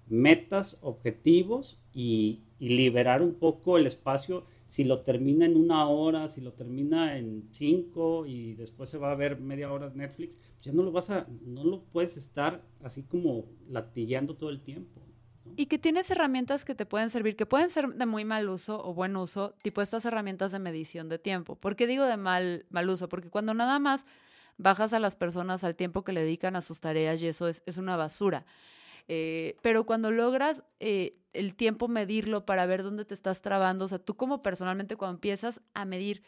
metas, 0.07 0.79
objetivos 0.81 1.79
y, 1.93 2.41
liberar 2.57 3.21
un 3.21 3.35
poco 3.35 3.77
el 3.77 3.85
espacio. 3.85 4.43
Si 4.65 4.85
lo 4.85 5.01
termina 5.01 5.45
en 5.45 5.55
una 5.55 5.87
hora, 5.87 6.29
si 6.29 6.41
lo 6.41 6.53
termina 6.53 7.15
en 7.15 7.47
cinco 7.51 8.25
y 8.25 8.55
después 8.55 8.89
se 8.89 8.97
va 8.97 9.11
a 9.11 9.15
ver 9.15 9.39
media 9.39 9.71
hora 9.71 9.91
Netflix, 9.93 10.35
pues 10.55 10.65
ya 10.65 10.73
no 10.73 10.81
lo 10.81 10.91
vas 10.91 11.11
a, 11.11 11.27
no 11.45 11.63
lo 11.63 11.83
puedes 11.83 12.17
estar 12.17 12.65
así 12.81 13.03
como 13.03 13.45
latigueando 13.69 14.35
todo 14.35 14.49
el 14.49 14.61
tiempo. 14.61 14.99
Y 15.55 15.65
que 15.65 15.77
tienes 15.77 16.09
herramientas 16.11 16.65
que 16.65 16.75
te 16.75 16.85
pueden 16.85 17.09
servir, 17.09 17.35
que 17.35 17.45
pueden 17.45 17.69
ser 17.69 17.89
de 17.89 18.05
muy 18.05 18.25
mal 18.25 18.49
uso 18.49 18.83
o 18.83 18.93
buen 18.93 19.15
uso, 19.17 19.53
tipo 19.61 19.81
estas 19.81 20.05
herramientas 20.05 20.51
de 20.51 20.59
medición 20.59 21.09
de 21.09 21.19
tiempo. 21.19 21.55
¿Por 21.55 21.75
qué 21.75 21.87
digo 21.87 22.05
de 22.05 22.17
mal, 22.17 22.65
mal 22.69 22.89
uso? 22.89 23.09
Porque 23.09 23.29
cuando 23.29 23.53
nada 23.53 23.79
más 23.79 24.05
bajas 24.57 24.93
a 24.93 24.99
las 24.99 25.15
personas 25.15 25.63
al 25.63 25.75
tiempo 25.75 26.03
que 26.03 26.11
le 26.11 26.21
dedican 26.21 26.55
a 26.55 26.61
sus 26.61 26.81
tareas 26.81 27.21
y 27.21 27.27
eso 27.27 27.47
es, 27.47 27.77
una 27.77 27.95
basura. 27.95 28.45
Eh, 29.07 29.57
pero 29.61 29.85
cuando 29.85 30.11
logras 30.11 30.63
eh, 30.79 31.17
el 31.33 31.55
tiempo 31.55 31.87
medirlo 31.87 32.45
para 32.45 32.65
ver 32.65 32.83
dónde 32.83 33.05
te 33.05 33.13
estás 33.13 33.41
trabando, 33.41 33.85
o 33.85 33.87
sea, 33.87 33.99
tú 33.99 34.15
como 34.15 34.41
personalmente 34.41 34.97
cuando 34.97 35.15
empiezas 35.15 35.61
a 35.73 35.85
medir 35.85 36.21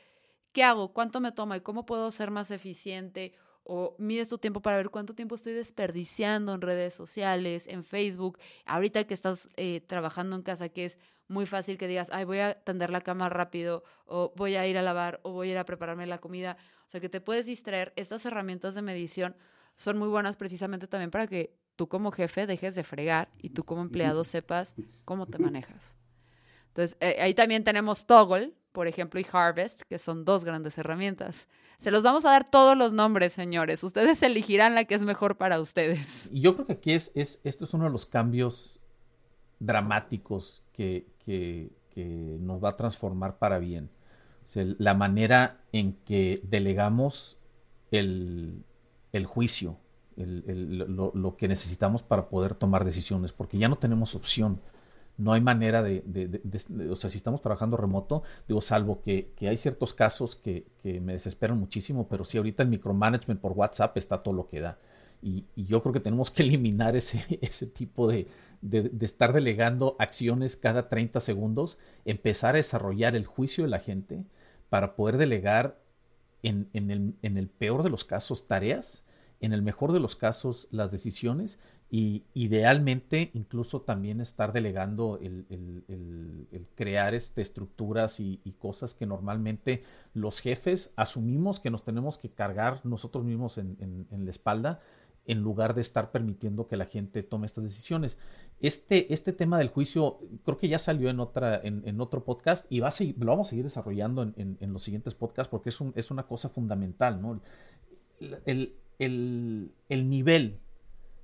qué 0.54 0.64
hago, 0.64 0.94
cuánto 0.94 1.20
me 1.20 1.32
toma 1.32 1.58
y 1.58 1.62
cómo 1.62 1.86
puedo 1.86 2.10
ser 2.12 2.32
más 2.32 2.52
eficiente 2.52 3.34
o 3.64 3.96
mides 4.00 4.30
tu 4.30 4.38
tiempo 4.38 4.62
para 4.62 4.78
ver 4.78 4.90
cuánto 4.90 5.14
tiempo 5.14 5.36
estoy 5.36 5.54
desperdiciando 5.54 6.54
en 6.54 6.62
redes 6.62 6.94
sociales, 6.94 7.68
en 7.68 7.84
Facebook. 7.84 8.40
Ahorita 8.66 9.06
que 9.06 9.14
estás 9.14 9.48
eh, 9.56 9.82
trabajando 9.88 10.36
en 10.36 10.42
casa, 10.42 10.70
que 10.70 10.86
es 10.86 11.00
muy 11.28 11.46
fácil 11.46 11.78
que 11.78 11.88
digas, 11.88 12.10
ay, 12.12 12.26
voy 12.26 12.40
a 12.40 12.56
tender 12.56 12.90
la 12.90 13.02
cama 13.02 13.30
rápido, 13.30 13.84
o 14.06 14.34
voy 14.36 14.56
a 14.56 14.68
ir 14.68 14.78
a 14.78 14.82
lavar, 14.82 15.20
o 15.24 15.32
voy 15.32 15.50
a 15.50 15.52
ir 15.52 15.58
a 15.58 15.66
prepararme 15.66 16.06
la 16.06 16.20
comida. 16.20 16.58
O 16.86 16.90
sea, 16.90 17.00
que 17.00 17.10
te 17.10 17.22
puedes 17.22 17.46
distraer. 17.46 17.94
Estas 17.96 18.26
herramientas 18.26 18.76
de 18.76 18.82
medición 18.82 19.36
son 19.76 19.98
muy 19.98 20.10
buenas 20.10 20.36
precisamente 20.36 20.88
también 20.88 21.12
para 21.12 21.28
que 21.28 21.56
tú 21.76 21.88
como 21.88 22.12
jefe 22.12 22.48
dejes 22.48 22.76
de 22.76 22.84
fregar 22.84 23.30
y 23.38 23.50
tú 23.52 23.64
como 23.64 23.82
empleado 23.82 24.24
sepas 24.24 24.76
cómo 25.06 25.26
te 25.26 25.40
manejas. 25.40 25.96
Entonces, 26.68 26.98
eh, 27.00 27.18
ahí 27.20 27.34
también 27.34 27.64
tenemos 27.64 28.06
Toggle, 28.06 28.54
por 28.72 28.88
ejemplo, 28.88 29.20
y 29.20 29.26
Harvest, 29.32 29.82
que 29.84 30.00
son 30.00 30.26
dos 30.26 30.44
grandes 30.44 30.78
herramientas. 30.78 31.48
Se 31.78 31.92
los 31.92 32.04
vamos 32.04 32.26
a 32.26 32.32
dar 32.32 32.50
todos 32.50 32.78
los 32.78 32.94
nombres, 32.94 33.34
señores. 33.34 33.84
Ustedes 33.84 34.22
elegirán 34.24 34.76
la 34.76 34.86
que 34.86 34.96
es 34.96 35.02
mejor 35.02 35.38
para 35.38 35.60
ustedes. 35.60 36.30
Y 36.32 36.42
yo 36.42 36.54
creo 36.54 36.66
que 36.66 36.74
aquí 36.74 36.94
es, 36.94 37.12
es 37.16 37.42
esto 37.44 37.66
es 37.66 37.74
uno 37.74 37.86
de 37.86 37.92
los 37.92 38.06
cambios 38.06 38.80
dramáticos 39.60 40.64
que, 40.74 41.08
que, 41.24 41.70
nos 42.40 42.64
va 42.64 42.70
a 42.70 42.78
transformar 42.78 43.38
para 43.38 43.60
bien. 43.60 43.92
la 44.56 44.96
manera 44.96 45.62
en 45.72 45.94
que 45.94 46.42
delegamos 46.44 47.38
el, 47.92 48.64
el 49.12 49.26
juicio, 49.26 49.78
el, 50.18 50.78
lo, 50.96 51.12
lo, 51.14 51.38
que 51.38 51.48
necesitamos 51.48 52.02
para 52.02 52.28
poder 52.30 52.56
tomar 52.56 52.86
decisiones, 52.86 53.34
porque 53.34 53.58
ya 53.60 53.68
no 53.68 53.78
tenemos 53.78 54.16
opción 54.16 54.60
no 55.22 55.34
hay 55.34 55.42
manera 55.42 55.84
de, 55.84 56.42
o 56.90 56.96
sea, 56.96 57.10
si 57.10 57.18
estamos 57.18 57.42
trabajando 57.42 57.78
remoto, 57.78 58.24
digo, 58.48 58.60
salvo 58.60 59.02
que, 59.02 59.34
hay 59.42 59.56
ciertos 59.56 59.94
casos 59.94 60.36
que, 60.36 60.66
me 60.84 61.14
desesperan 61.14 61.60
muchísimo, 61.60 62.08
pero 62.08 62.26
sí, 62.26 62.38
ahorita 62.38 62.64
el 62.64 62.70
micromanagement 62.70 63.40
por 63.40 63.52
WhatsApp 63.52 63.96
está 63.98 64.24
todo 64.24 64.34
lo 64.34 64.48
que 64.48 64.62
da. 64.62 64.80
Y, 65.22 65.46
yo 65.56 65.84
creo 65.84 65.94
que 65.94 66.00
tenemos 66.00 66.32
que 66.32 66.42
eliminar 66.44 66.96
ese, 66.96 67.40
ese 67.42 67.68
tipo 67.68 68.08
de, 68.08 68.28
estar 69.00 69.32
delegando 69.32 69.96
acciones 70.00 70.58
cada 70.58 70.90
30 70.90 71.20
segundos, 71.20 71.78
empezar 72.04 72.56
a 72.56 72.58
desarrollar 72.58 73.16
el 73.16 73.28
juicio 73.28 73.64
de 73.64 73.70
la 73.70 73.80
gente 73.80 74.26
para 74.70 74.96
poder 74.96 75.18
delegar 75.18 75.80
en, 76.42 76.68
el, 76.74 77.14
en 77.22 77.38
el 77.38 77.48
peor 77.48 77.84
de 77.84 77.92
los 77.92 78.06
casos 78.06 78.48
tareas, 78.48 79.06
en 79.40 79.54
el 79.54 79.62
mejor 79.62 79.92
de 79.92 80.00
los 80.00 80.16
casos 80.16 80.68
las 80.72 80.90
decisiones 80.90 81.60
y 81.94 82.24
idealmente 82.34 83.32
incluso 83.34 83.82
también 83.82 84.22
estar 84.22 84.54
delegando 84.54 85.20
el, 85.22 86.48
crear 86.74 87.14
este, 87.14 87.42
estructuras 87.42 88.22
y, 88.22 88.38
cosas 88.60 88.94
que 88.94 89.06
normalmente 89.06 89.84
los 90.14 90.40
jefes 90.40 90.94
asumimos 90.96 91.60
que 91.60 91.70
nos 91.70 91.84
tenemos 91.84 92.18
que 92.18 92.30
cargar 92.30 92.80
nosotros 92.86 93.26
mismos 93.26 93.58
en, 93.58 94.08
la 94.10 94.30
espalda 94.30 94.80
en 95.26 95.42
lugar 95.42 95.76
de 95.76 95.82
estar 95.82 96.12
permitiendo 96.12 96.68
que 96.68 96.78
la 96.78 96.86
gente 96.86 97.24
tome 97.24 97.46
estas 97.46 97.66
decisiones. 97.66 98.18
Este, 98.62 99.14
este 99.14 99.34
tema 99.34 99.58
del 99.58 99.68
juicio 99.68 100.18
creo 100.46 100.58
que 100.58 100.70
ya 100.70 100.80
salió 100.80 101.10
en, 101.10 101.20
otra, 101.20 101.60
en, 101.62 102.00
otro 102.00 102.24
podcast 102.24 102.72
y 102.72 102.80
va 102.80 102.88
a 102.88 102.94
lo 103.20 103.26
vamos 103.26 103.48
a 103.48 103.50
seguir 103.50 103.66
desarrollando 103.66 104.24
en, 104.24 104.74
los 104.74 104.82
siguientes 104.82 105.14
podcasts 105.14 105.52
porque 105.52 105.70
es, 105.70 105.82
un, 105.82 105.92
es 105.98 106.10
una 106.10 106.24
cosa 106.24 106.48
fundamental. 106.48 107.22
¿no? 107.22 107.42
El, 108.46 108.76
el 108.98 110.10
nivel 110.10 110.62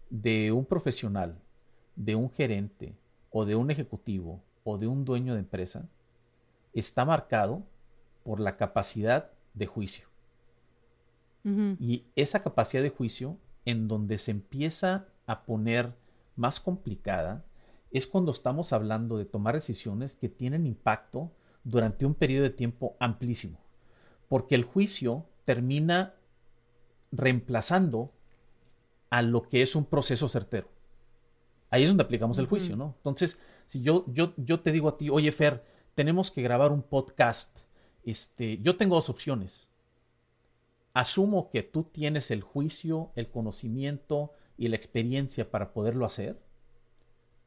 de 0.10 0.52
un 0.52 0.66
profesional, 0.66 1.40
de 1.96 2.16
un 2.16 2.30
gerente 2.32 2.98
o 3.30 3.46
de 3.46 3.56
un 3.56 3.72
ejecutivo 3.72 4.42
o 4.64 4.78
de 4.78 4.88
un 4.88 5.06
dueño 5.06 5.34
de 5.34 5.40
empresa 5.40 5.90
está 6.74 7.06
marcado 7.06 7.64
por 8.24 8.40
la 8.40 8.58
capacidad 8.58 9.32
de 9.54 9.66
juicio. 9.66 10.08
Y 11.80 12.04
esa 12.18 12.44
capacidad 12.44 12.84
de 12.84 12.90
juicio 12.90 13.38
en 13.64 13.88
donde 13.88 14.18
se 14.18 14.32
empieza 14.32 15.06
a 15.28 15.46
poner 15.46 15.96
más 16.36 16.60
complicada 16.60 17.46
es 17.90 18.06
cuando 18.06 18.34
estamos 18.34 18.74
hablando 18.74 19.18
de 19.18 19.24
tomar 19.24 19.56
decisiones 19.56 20.18
que 20.18 20.28
tienen 20.28 20.68
impacto 20.68 21.32
durante 21.64 22.06
un 22.06 22.16
periodo 22.16 22.44
de 22.44 22.50
tiempo 22.50 22.98
amplísimo. 23.00 23.60
Porque 24.28 24.56
el 24.56 24.66
juicio 24.66 25.26
termina 25.46 26.16
reemplazando 27.14 28.12
a 29.10 29.22
lo 29.22 29.48
que 29.48 29.62
es 29.62 29.76
un 29.76 29.86
proceso 29.86 30.28
certero. 30.28 30.70
Ahí 31.70 31.84
es 31.84 31.90
donde 31.90 32.04
aplicamos 32.04 32.38
el 32.38 32.46
juicio, 32.46 32.76
¿no? 32.76 32.94
Entonces, 32.98 33.40
si 33.66 33.82
yo, 33.82 34.06
yo, 34.08 34.34
yo 34.38 34.62
te 34.62 34.72
digo 34.72 34.88
a 34.88 34.98
ti, 34.98 35.10
oye 35.10 35.32
Fer, 35.32 35.64
tenemos 35.96 36.32
que 36.32 36.42
grabar 36.42 36.72
un 36.72 36.82
podcast, 36.82 37.62
este, 38.04 38.60
yo 38.60 38.78
tengo 38.78 38.96
dos 38.96 39.10
opciones. 39.10 39.68
Asumo 40.94 41.50
que 41.50 41.64
tú 41.64 41.84
tienes 41.84 42.32
el 42.32 42.42
juicio, 42.42 43.12
el 43.16 43.30
conocimiento 43.30 44.32
y 44.58 44.70
la 44.70 44.76
experiencia 44.78 45.52
para 45.52 45.74
poderlo 45.74 46.06
hacer. 46.06 46.40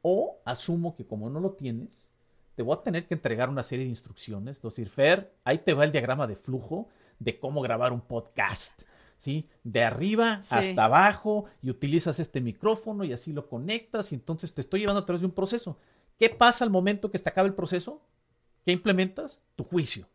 O 0.02 0.40
asumo 0.44 0.94
que 0.94 1.06
como 1.06 1.30
no 1.30 1.40
lo 1.40 1.52
tienes, 1.52 2.10
te 2.54 2.62
voy 2.62 2.76
a 2.76 2.82
tener 2.82 3.06
que 3.06 3.14
entregar 3.14 3.48
una 3.48 3.62
serie 3.62 3.84
de 3.84 3.90
instrucciones. 3.90 4.60
Decir, 4.60 4.88
Fer, 4.88 5.34
ahí 5.44 5.58
te 5.58 5.74
va 5.74 5.84
el 5.84 5.92
diagrama 5.92 6.26
de 6.26 6.36
flujo 6.36 6.88
de 7.18 7.38
cómo 7.38 7.62
grabar 7.62 7.92
un 7.92 8.00
podcast. 8.00 8.82
¿Sí? 9.20 9.50
De 9.64 9.84
arriba 9.84 10.42
hasta 10.48 10.84
abajo 10.86 11.44
y 11.60 11.68
utilizas 11.68 12.18
este 12.20 12.40
micrófono 12.40 13.04
y 13.04 13.12
así 13.12 13.34
lo 13.34 13.50
conectas 13.50 14.12
y 14.12 14.14
entonces 14.14 14.54
te 14.54 14.62
estoy 14.62 14.80
llevando 14.80 15.00
a 15.00 15.04
través 15.04 15.20
de 15.20 15.26
un 15.26 15.34
proceso. 15.34 15.76
¿Qué 16.18 16.30
pasa 16.30 16.64
al 16.64 16.70
momento 16.70 17.10
que 17.10 17.18
se 17.18 17.28
acaba 17.28 17.46
el 17.46 17.54
proceso? 17.54 18.00
¿Qué 18.64 18.72
implementas? 18.72 19.42
Tu 19.56 19.64
juicio. 19.64 20.08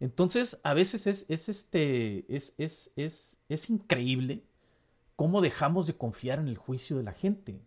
Entonces, 0.00 0.58
a 0.64 0.74
veces 0.74 1.06
es, 1.06 1.26
es 1.28 1.48
este, 1.48 2.24
es, 2.34 2.54
es, 2.58 2.90
es, 2.96 3.38
es 3.48 3.70
increíble 3.70 4.42
cómo 5.14 5.40
dejamos 5.40 5.86
de 5.86 5.94
confiar 5.94 6.40
en 6.40 6.48
el 6.48 6.56
juicio 6.56 6.96
de 6.96 7.04
la 7.04 7.12
gente. 7.12 7.60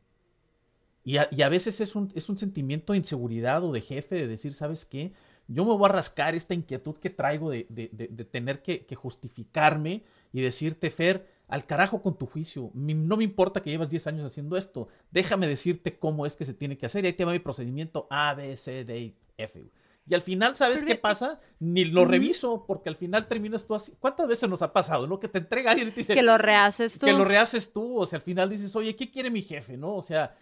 Y 1.06 1.16
a, 1.16 1.30
y 1.32 1.44
a 1.44 1.50
veces 1.50 1.80
es 1.80 1.96
un, 1.96 2.12
es 2.14 2.28
un, 2.28 2.38
sentimiento 2.38 2.92
de 2.92 3.00
inseguridad 3.00 3.64
o 3.64 3.72
de 3.72 3.80
jefe 3.80 4.16
de 4.16 4.28
decir, 4.28 4.54
¿sabes 4.54 4.84
qué? 4.84 5.14
Yo 5.48 5.66
me 5.66 5.74
voy 5.74 5.86
a 5.86 5.94
rascar 5.94 6.36
esta 6.36 6.54
inquietud 6.54 6.96
que 6.96 7.10
traigo 7.10 7.52
de, 7.52 7.68
de, 7.70 7.90
de, 7.92 8.26
tener 8.26 8.62
que, 8.62 8.86
que, 8.86 8.96
justificarme 8.96 10.04
y 10.34 10.42
decirte, 10.42 10.90
Fer, 10.90 11.28
al 11.48 11.66
carajo 11.66 12.02
con 12.02 12.18
tu 12.18 12.26
juicio. 12.26 12.72
No 12.74 13.18
me 13.18 13.24
importa 13.24 13.62
que 13.62 13.70
llevas 13.70 13.90
10 13.90 14.08
años 14.08 14.26
haciendo 14.26 14.58
esto. 14.58 14.88
Déjame 15.12 15.48
decirte 15.48 15.98
cómo 16.00 16.26
es 16.26 16.36
que 16.36 16.46
se 16.46 16.54
tiene 16.54 16.78
que 16.78 16.88
hacer. 16.88 17.04
Y 17.04 17.08
ahí 17.08 17.14
te 17.14 17.26
va 17.26 17.32
mi 17.32 17.40
procedimiento 17.40 18.08
A, 18.10 18.34
B, 18.34 18.58
C, 18.58 18.84
D, 18.84 19.16
F. 19.38 19.70
Y 20.08 20.14
al 20.14 20.22
final, 20.22 20.56
¿sabes 20.56 20.84
qué 20.84 20.96
pasa? 20.96 21.40
Ni 21.60 21.84
lo 21.84 22.06
reviso, 22.06 22.66
porque 22.68 22.90
al 22.90 22.96
final 22.96 23.28
terminas 23.28 23.66
tú 23.66 23.74
así. 23.74 23.94
¿Cuántas 24.00 24.28
veces 24.28 24.48
nos 24.48 24.62
ha 24.62 24.72
pasado, 24.72 25.08
no? 25.08 25.20
Que 25.20 25.28
te 25.28 25.40
entrega 25.40 25.72
alguien 25.72 25.88
y 25.88 25.92
te 25.92 26.02
dice. 26.02 26.14
Que 26.14 26.22
lo 26.22 26.38
rehaces 26.38 27.00
tú. 27.00 27.08
Que 27.08 27.14
lo 27.14 27.26
rehaces 27.26 27.74
tú. 27.74 27.98
O 27.98 28.06
sea, 28.06 28.18
al 28.18 28.24
final 28.24 28.50
dices, 28.50 28.76
oye, 28.76 28.96
¿qué 28.96 29.10
quiere 29.10 29.32
mi 29.32 29.42
jefe, 29.42 29.78
no? 29.78 29.96
O 29.96 30.04
sea, 30.04 30.36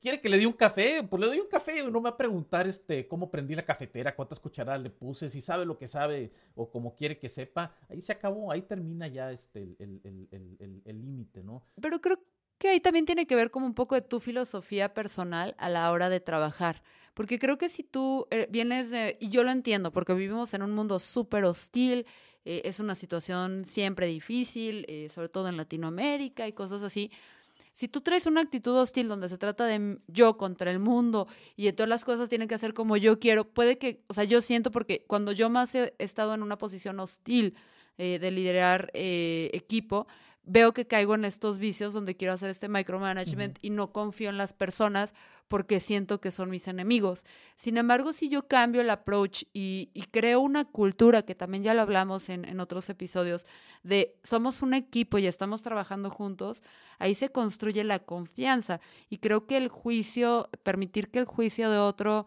quiere 0.00 0.20
que 0.20 0.28
le 0.28 0.38
dé 0.38 0.46
un 0.46 0.52
café, 0.52 1.02
pues 1.02 1.20
le 1.20 1.26
doy 1.26 1.40
un 1.40 1.48
café, 1.48 1.82
no 1.82 2.00
me 2.00 2.04
va 2.04 2.10
a 2.10 2.16
preguntar 2.16 2.66
este, 2.66 3.06
cómo 3.08 3.30
prendí 3.30 3.54
la 3.54 3.64
cafetera, 3.64 4.14
cuántas 4.14 4.38
cucharadas 4.38 4.80
le 4.80 4.90
puse, 4.90 5.28
si 5.28 5.40
sabe 5.40 5.66
lo 5.66 5.76
que 5.76 5.86
sabe 5.86 6.32
o 6.54 6.70
como 6.70 6.94
quiere 6.94 7.18
que 7.18 7.28
sepa, 7.28 7.74
ahí 7.88 8.00
se 8.00 8.12
acabó, 8.12 8.52
ahí 8.52 8.62
termina 8.62 9.08
ya 9.08 9.32
este, 9.32 9.76
el 9.78 11.00
límite, 11.00 11.42
¿no? 11.42 11.64
Pero 11.80 12.00
creo 12.00 12.18
que 12.58 12.68
ahí 12.68 12.80
también 12.80 13.04
tiene 13.04 13.26
que 13.26 13.36
ver 13.36 13.50
como 13.50 13.66
un 13.66 13.74
poco 13.74 13.94
de 13.94 14.02
tu 14.02 14.20
filosofía 14.20 14.94
personal 14.94 15.54
a 15.58 15.68
la 15.68 15.90
hora 15.90 16.08
de 16.08 16.20
trabajar, 16.20 16.82
porque 17.14 17.38
creo 17.38 17.58
que 17.58 17.68
si 17.68 17.82
tú 17.82 18.26
eh, 18.30 18.46
vienes, 18.50 18.92
y 19.20 19.28
yo 19.28 19.42
lo 19.44 19.50
entiendo, 19.50 19.92
porque 19.92 20.14
vivimos 20.14 20.54
en 20.54 20.62
un 20.62 20.72
mundo 20.72 20.98
súper 20.98 21.44
hostil, 21.44 22.06
eh, 22.44 22.62
es 22.64 22.78
una 22.78 22.94
situación 22.94 23.64
siempre 23.64 24.06
difícil, 24.06 24.84
eh, 24.88 25.08
sobre 25.08 25.28
todo 25.28 25.48
en 25.48 25.56
Latinoamérica 25.56 26.46
y 26.46 26.52
cosas 26.52 26.82
así, 26.82 27.10
si 27.74 27.88
tú 27.88 28.00
traes 28.00 28.26
una 28.26 28.40
actitud 28.40 28.74
hostil 28.76 29.08
donde 29.08 29.28
se 29.28 29.36
trata 29.36 29.66
de 29.66 29.98
yo 30.06 30.36
contra 30.36 30.70
el 30.70 30.78
mundo 30.78 31.26
y 31.56 31.64
de 31.64 31.72
todas 31.72 31.88
las 31.88 32.04
cosas 32.04 32.28
tienen 32.28 32.46
que 32.46 32.54
hacer 32.54 32.72
como 32.72 32.96
yo 32.96 33.18
quiero, 33.18 33.44
puede 33.44 33.78
que, 33.78 34.04
o 34.06 34.14
sea, 34.14 34.22
yo 34.24 34.40
siento 34.40 34.70
porque 34.70 35.04
cuando 35.08 35.32
yo 35.32 35.50
más 35.50 35.74
he 35.74 35.92
estado 35.98 36.34
en 36.34 36.42
una 36.42 36.56
posición 36.56 37.00
hostil 37.00 37.56
eh, 37.98 38.20
de 38.20 38.30
liderar 38.30 38.90
eh, 38.94 39.50
equipo, 39.52 40.06
veo 40.46 40.74
que 40.74 40.86
caigo 40.86 41.14
en 41.14 41.24
estos 41.24 41.58
vicios 41.58 41.92
donde 41.92 42.16
quiero 42.16 42.34
hacer 42.34 42.50
este 42.50 42.68
micromanagement 42.68 43.58
y 43.62 43.70
no 43.70 43.92
confío 43.92 44.28
en 44.28 44.36
las 44.36 44.52
personas 44.52 45.14
porque 45.48 45.80
siento 45.80 46.20
que 46.20 46.30
son 46.30 46.50
mis 46.50 46.68
enemigos. 46.68 47.24
Sin 47.56 47.76
embargo, 47.76 48.12
si 48.12 48.28
yo 48.28 48.46
cambio 48.46 48.80
el 48.80 48.90
approach 48.90 49.44
y, 49.52 49.88
creo 50.10 50.40
una 50.40 50.64
cultura, 50.64 51.22
que 51.22 51.34
también 51.34 51.62
ya 51.62 51.74
lo 51.74 51.82
hablamos 51.82 52.28
en, 52.28 52.44
en, 52.44 52.60
otros 52.60 52.88
episodios, 52.90 53.46
de 53.82 54.16
somos 54.22 54.62
un 54.62 54.74
equipo 54.74 55.18
y 55.18 55.26
estamos 55.26 55.62
trabajando 55.62 56.10
juntos, 56.10 56.62
ahí 56.98 57.14
se 57.14 57.30
construye 57.30 57.84
la 57.84 58.00
confianza. 58.00 58.80
Y 59.08 59.18
creo 59.18 59.46
que 59.46 59.56
el 59.56 59.68
juicio, 59.68 60.50
permitir 60.62 61.10
que 61.10 61.18
el 61.18 61.24
juicio 61.26 61.70
de 61.70 61.78
otro 61.78 62.26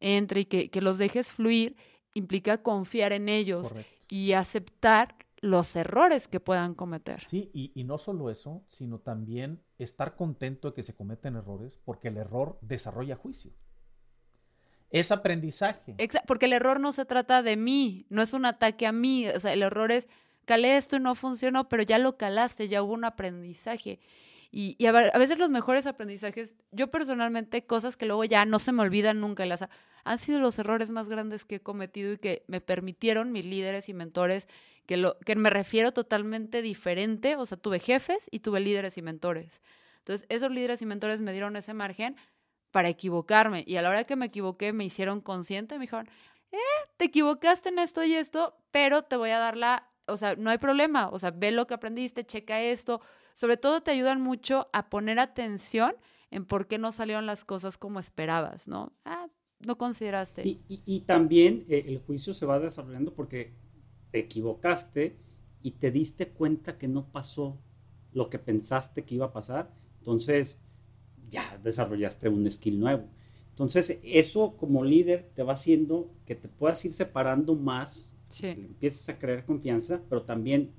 entre 0.00 0.40
y 0.40 0.44
que, 0.44 0.70
que 0.70 0.80
los 0.80 0.98
dejes 0.98 1.32
fluir, 1.32 1.76
implica 2.14 2.62
confiar 2.62 3.12
en 3.12 3.28
ellos 3.28 3.74
y 4.08 4.32
aceptar 4.32 5.16
los 5.38 5.76
errores 5.76 6.28
que 6.28 6.40
puedan 6.40 6.74
cometer. 6.74 7.24
Sí, 7.28 7.50
y, 7.52 7.84
no 7.84 7.98
solo 7.98 8.30
eso, 8.30 8.64
sino 8.68 8.98
también 8.98 9.62
estar 9.78 10.16
contento 10.16 10.68
de 10.68 10.74
que 10.74 10.82
se 10.82 10.94
cometen 10.94 11.36
errores, 11.36 11.78
porque 11.84 12.08
el 12.08 12.16
error 12.16 12.58
desarrolla 12.62 13.16
juicio. 13.16 13.52
Es 14.90 15.10
aprendizaje. 15.10 15.94
Exacto, 15.98 16.26
porque 16.26 16.46
el 16.46 16.52
error 16.52 16.80
no 16.80 16.92
se 16.92 17.04
trata 17.04 17.42
de 17.42 17.56
mí, 17.56 18.06
no 18.08 18.22
es 18.22 18.32
un 18.32 18.46
ataque 18.46 18.86
a 18.86 18.92
mí, 18.92 19.28
o 19.28 19.40
sea, 19.40 19.52
el 19.52 19.62
error 19.62 19.92
es, 19.92 20.08
calé 20.44 20.76
esto 20.76 20.96
y 20.96 21.00
no 21.00 21.14
funcionó, 21.14 21.68
pero 21.68 21.82
ya 21.82 21.98
lo 21.98 22.16
calaste, 22.16 22.68
ya 22.68 22.82
hubo 22.82 22.94
un 22.94 23.04
aprendizaje. 23.04 24.00
Y, 24.50 24.84
a, 24.86 24.92
veces 24.92 25.38
los 25.38 25.50
mejores 25.50 25.86
aprendizajes, 25.86 26.54
yo 26.70 26.90
personalmente, 26.90 27.66
cosas 27.66 27.96
que 27.96 28.06
luego 28.06 28.24
ya 28.24 28.44
no 28.44 28.58
se 28.58 28.72
me 28.72 28.82
olvidan 28.82 29.20
nunca, 29.20 29.44
las, 29.46 29.66
han 30.04 30.18
sido 30.18 30.40
los 30.40 30.58
errores 30.58 30.90
más 30.90 31.08
grandes 31.08 31.44
que 31.44 31.56
he 31.56 31.60
cometido 31.60 32.12
y 32.12 32.18
que 32.18 32.44
me 32.46 32.60
permitieron 32.60 33.32
mis 33.32 33.44
líderes 33.44 33.88
y 33.88 33.94
mentores 33.94 34.48
que, 34.86 34.96
lo, 34.96 35.18
que 35.20 35.36
me 35.36 35.50
refiero 35.50 35.92
totalmente 35.92 36.62
diferente, 36.62 37.36
o 37.36 37.44
sea, 37.44 37.58
tuve 37.58 37.80
jefes 37.80 38.28
y 38.30 38.40
tuve 38.40 38.60
líderes 38.60 38.96
y 38.98 39.02
mentores. 39.02 39.62
Entonces, 39.98 40.26
esos 40.28 40.50
líderes 40.50 40.80
y 40.82 40.86
mentores 40.86 41.20
me 41.20 41.32
dieron 41.32 41.56
ese 41.56 41.74
margen 41.74 42.16
para 42.70 42.88
equivocarme 42.88 43.64
y 43.66 43.76
a 43.76 43.82
la 43.82 43.90
hora 43.90 44.04
que 44.04 44.16
me 44.16 44.26
equivoqué 44.26 44.72
me 44.72 44.84
hicieron 44.84 45.20
consciente, 45.20 45.76
me 45.76 45.82
dijeron, 45.82 46.08
eh, 46.52 46.58
te 46.96 47.06
equivocaste 47.06 47.70
en 47.70 47.80
esto 47.80 48.04
y 48.04 48.14
esto, 48.14 48.56
pero 48.70 49.02
te 49.02 49.16
voy 49.16 49.30
a 49.30 49.38
dar 49.38 49.56
la, 49.56 49.90
o 50.06 50.16
sea, 50.16 50.36
no 50.36 50.50
hay 50.50 50.58
problema, 50.58 51.08
o 51.10 51.18
sea, 51.18 51.30
ve 51.30 51.50
lo 51.50 51.66
que 51.66 51.74
aprendiste, 51.74 52.24
checa 52.24 52.62
esto, 52.62 53.00
sobre 53.34 53.56
todo 53.56 53.82
te 53.82 53.90
ayudan 53.90 54.20
mucho 54.20 54.68
a 54.72 54.88
poner 54.88 55.18
atención 55.18 55.94
en 56.30 56.44
por 56.44 56.66
qué 56.66 56.78
no 56.78 56.92
salieron 56.92 57.26
las 57.26 57.44
cosas 57.44 57.76
como 57.76 58.00
esperabas, 58.00 58.68
¿no? 58.68 58.92
Ah, 59.04 59.28
no 59.66 59.78
consideraste. 59.78 60.42
Y, 60.68 61.00
también 61.00 61.64
eh, 61.68 61.84
el 61.86 61.98
juicio 61.98 62.34
se 62.34 62.46
va 62.46 62.58
desarrollando 62.58 63.14
porque 63.14 63.54
te 64.10 64.18
equivocaste 64.20 65.16
y 65.62 65.72
te 65.72 65.90
diste 65.90 66.28
cuenta 66.28 66.78
que 66.78 66.88
no 66.88 67.10
pasó 67.10 67.58
lo 68.12 68.30
que 68.30 68.38
pensaste 68.38 69.04
que 69.04 69.14
iba 69.14 69.26
a 69.26 69.32
pasar, 69.32 69.72
entonces 69.98 70.60
ya 71.28 71.58
desarrollaste 71.62 72.28
un 72.28 72.50
skill 72.50 72.80
nuevo. 72.80 73.08
Entonces 73.50 73.98
eso 74.02 74.56
como 74.56 74.84
líder 74.84 75.30
te 75.34 75.42
va 75.42 75.54
haciendo 75.54 76.10
que 76.26 76.34
te 76.34 76.48
puedas 76.48 76.84
ir 76.84 76.92
separando 76.92 77.54
más, 77.54 78.12
que 78.40 78.50
empieces 78.50 79.08
a 79.08 79.18
crear 79.18 79.44
confianza, 79.44 80.00
pero 80.08 80.22
también 80.22 80.72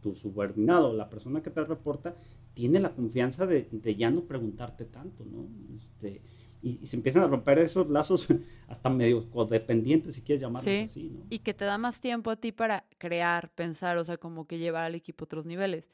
tu 0.00 0.14
subordinado, 0.14 0.92
la 0.92 1.08
persona 1.08 1.42
que 1.42 1.50
te 1.50 1.64
reporta, 1.64 2.14
tiene 2.54 2.80
la 2.80 2.92
confianza 2.92 3.46
de, 3.46 3.68
de 3.70 3.96
ya 3.96 4.10
no 4.10 4.22
preguntarte 4.22 4.84
tanto, 4.84 5.24
¿no? 5.24 5.48
Este, 5.76 6.22
y, 6.62 6.86
se 6.86 6.96
empiezan 6.96 7.24
a 7.24 7.26
romper 7.26 7.58
esos 7.58 7.90
lazos 7.90 8.28
hasta 8.68 8.88
medio 8.88 9.28
codependientes, 9.30 10.14
si 10.14 10.22
quieres 10.22 10.40
llamarlos 10.40 10.90
así, 10.90 11.10
¿no? 11.10 11.26
Y 11.28 11.40
que 11.40 11.54
te 11.54 11.64
da 11.64 11.76
más 11.76 12.00
tiempo 12.00 12.30
a 12.30 12.36
ti 12.36 12.52
para 12.52 12.84
crear, 12.98 13.50
pensar, 13.50 13.96
o 13.96 14.04
sea, 14.04 14.16
como 14.16 14.46
que 14.46 14.58
llevar 14.58 14.84
al 14.84 14.94
equipo 14.94 15.24
a 15.24 15.26
otros 15.26 15.46
niveles. 15.46 15.90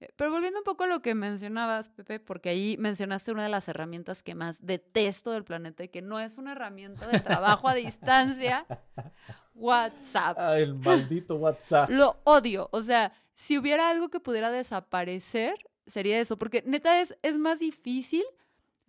Eh, 0.00 0.12
pero 0.16 0.32
volviendo 0.32 0.58
un 0.58 0.64
poco 0.64 0.84
a 0.84 0.86
lo 0.88 1.00
que 1.00 1.14
mencionabas, 1.14 1.88
Pepe, 1.90 2.18
porque 2.18 2.48
ahí 2.48 2.76
mencionaste 2.78 3.30
una 3.30 3.44
de 3.44 3.48
las 3.48 3.68
herramientas 3.68 4.22
que 4.22 4.34
más 4.34 4.64
detesto 4.64 5.30
del 5.30 5.44
planeta 5.44 5.84
y 5.84 5.88
que 5.88 6.02
no 6.02 6.18
es 6.18 6.38
una 6.38 6.52
herramienta 6.52 7.06
de 7.06 7.20
trabajo 7.20 7.68
a 7.68 7.74
distancia, 7.74 8.66
WhatsApp. 9.54 10.36
Ah, 10.38 10.58
el 10.58 10.74
maldito 10.74 11.36
WhatsApp. 11.36 11.90
Lo 11.90 12.20
odio. 12.24 12.68
O 12.72 12.82
sea, 12.82 13.12
si 13.34 13.58
hubiera 13.58 13.88
algo 13.88 14.08
que 14.08 14.20
pudiera 14.20 14.50
desaparecer, 14.50 15.54
sería 15.86 16.20
eso, 16.20 16.38
porque 16.38 16.62
neta 16.66 17.00
es, 17.00 17.16
es 17.22 17.38
más 17.38 17.60
difícil 17.60 18.24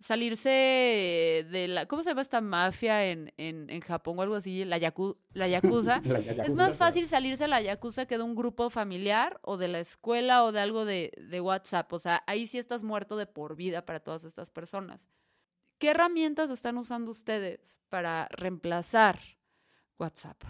salirse 0.00 0.50
de 1.50 1.66
la, 1.68 1.86
¿cómo 1.86 2.02
se 2.02 2.10
llama 2.10 2.20
esta 2.20 2.40
mafia 2.40 3.06
en, 3.06 3.32
en, 3.38 3.70
en 3.70 3.80
Japón 3.80 4.18
o 4.18 4.22
algo 4.22 4.34
así? 4.34 4.64
La, 4.64 4.76
yaku, 4.76 5.16
la, 5.32 5.48
yakuza. 5.48 6.02
es 6.44 6.54
más 6.54 6.76
fácil 6.76 7.06
salirse 7.06 7.44
de 7.44 7.48
la 7.48 7.62
yakuza 7.62 8.06
que 8.06 8.18
de 8.18 8.24
un 8.24 8.34
grupo 8.34 8.68
familiar 8.70 9.38
o 9.42 9.56
de 9.56 9.68
la 9.68 9.80
escuela 9.80 10.44
o 10.44 10.52
de 10.52 10.60
algo 10.60 10.84
de, 10.84 11.12
de 11.16 11.40
WhatsApp. 11.40 11.92
O 11.92 11.98
sea, 11.98 12.22
ahí 12.26 12.46
sí 12.46 12.58
estás 12.58 12.82
muerto 12.82 13.16
de 13.16 13.26
por 13.26 13.56
vida 13.56 13.86
para 13.86 14.00
todas 14.00 14.24
estas 14.24 14.50
personas. 14.50 15.08
¿Qué 15.78 15.90
herramientas 15.90 16.50
están 16.50 16.76
usando 16.76 17.10
ustedes 17.10 17.80
para 17.88 18.28
reemplazar 18.30 19.18
WhatsApp? 19.98 20.42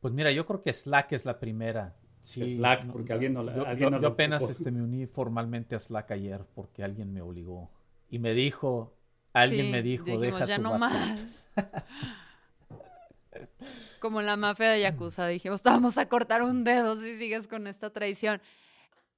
Pues 0.00 0.14
mira, 0.14 0.30
yo 0.30 0.46
creo 0.46 0.62
que 0.62 0.72
Slack 0.72 1.12
es 1.12 1.24
la 1.24 1.38
primera. 1.38 1.96
Sí, 2.20 2.56
Slack, 2.56 2.90
porque 2.92 3.12
alguien 3.12 3.34
no, 3.34 3.44
yo, 3.44 3.66
alguien 3.66 4.00
yo, 4.00 4.08
apenas 4.08 4.48
este, 4.48 4.70
me 4.70 4.82
uní 4.82 5.06
formalmente 5.06 5.74
a 5.74 5.78
Slack 5.78 6.12
ayer 6.12 6.44
porque 6.54 6.84
alguien 6.84 7.12
me 7.12 7.22
obligó 7.22 7.70
y 8.10 8.18
me 8.18 8.34
dijo, 8.34 8.94
alguien 9.32 9.70
me 9.70 9.82
dijo, 9.82 10.18
deja 10.18 10.44
ya 10.44 10.58
no 10.58 10.78
Más. 10.78 11.46
Como 14.00 14.22
la 14.22 14.36
mafia 14.36 14.70
de 14.70 14.80
Yakuza, 14.80 15.26
dijimos, 15.28 15.62
vamos 15.62 15.98
a 15.98 16.08
cortar 16.08 16.42
un 16.42 16.64
dedo 16.64 17.00
si 17.00 17.18
sigues 17.18 17.46
con 17.46 17.66
esta 17.66 17.90
traición. 17.90 18.40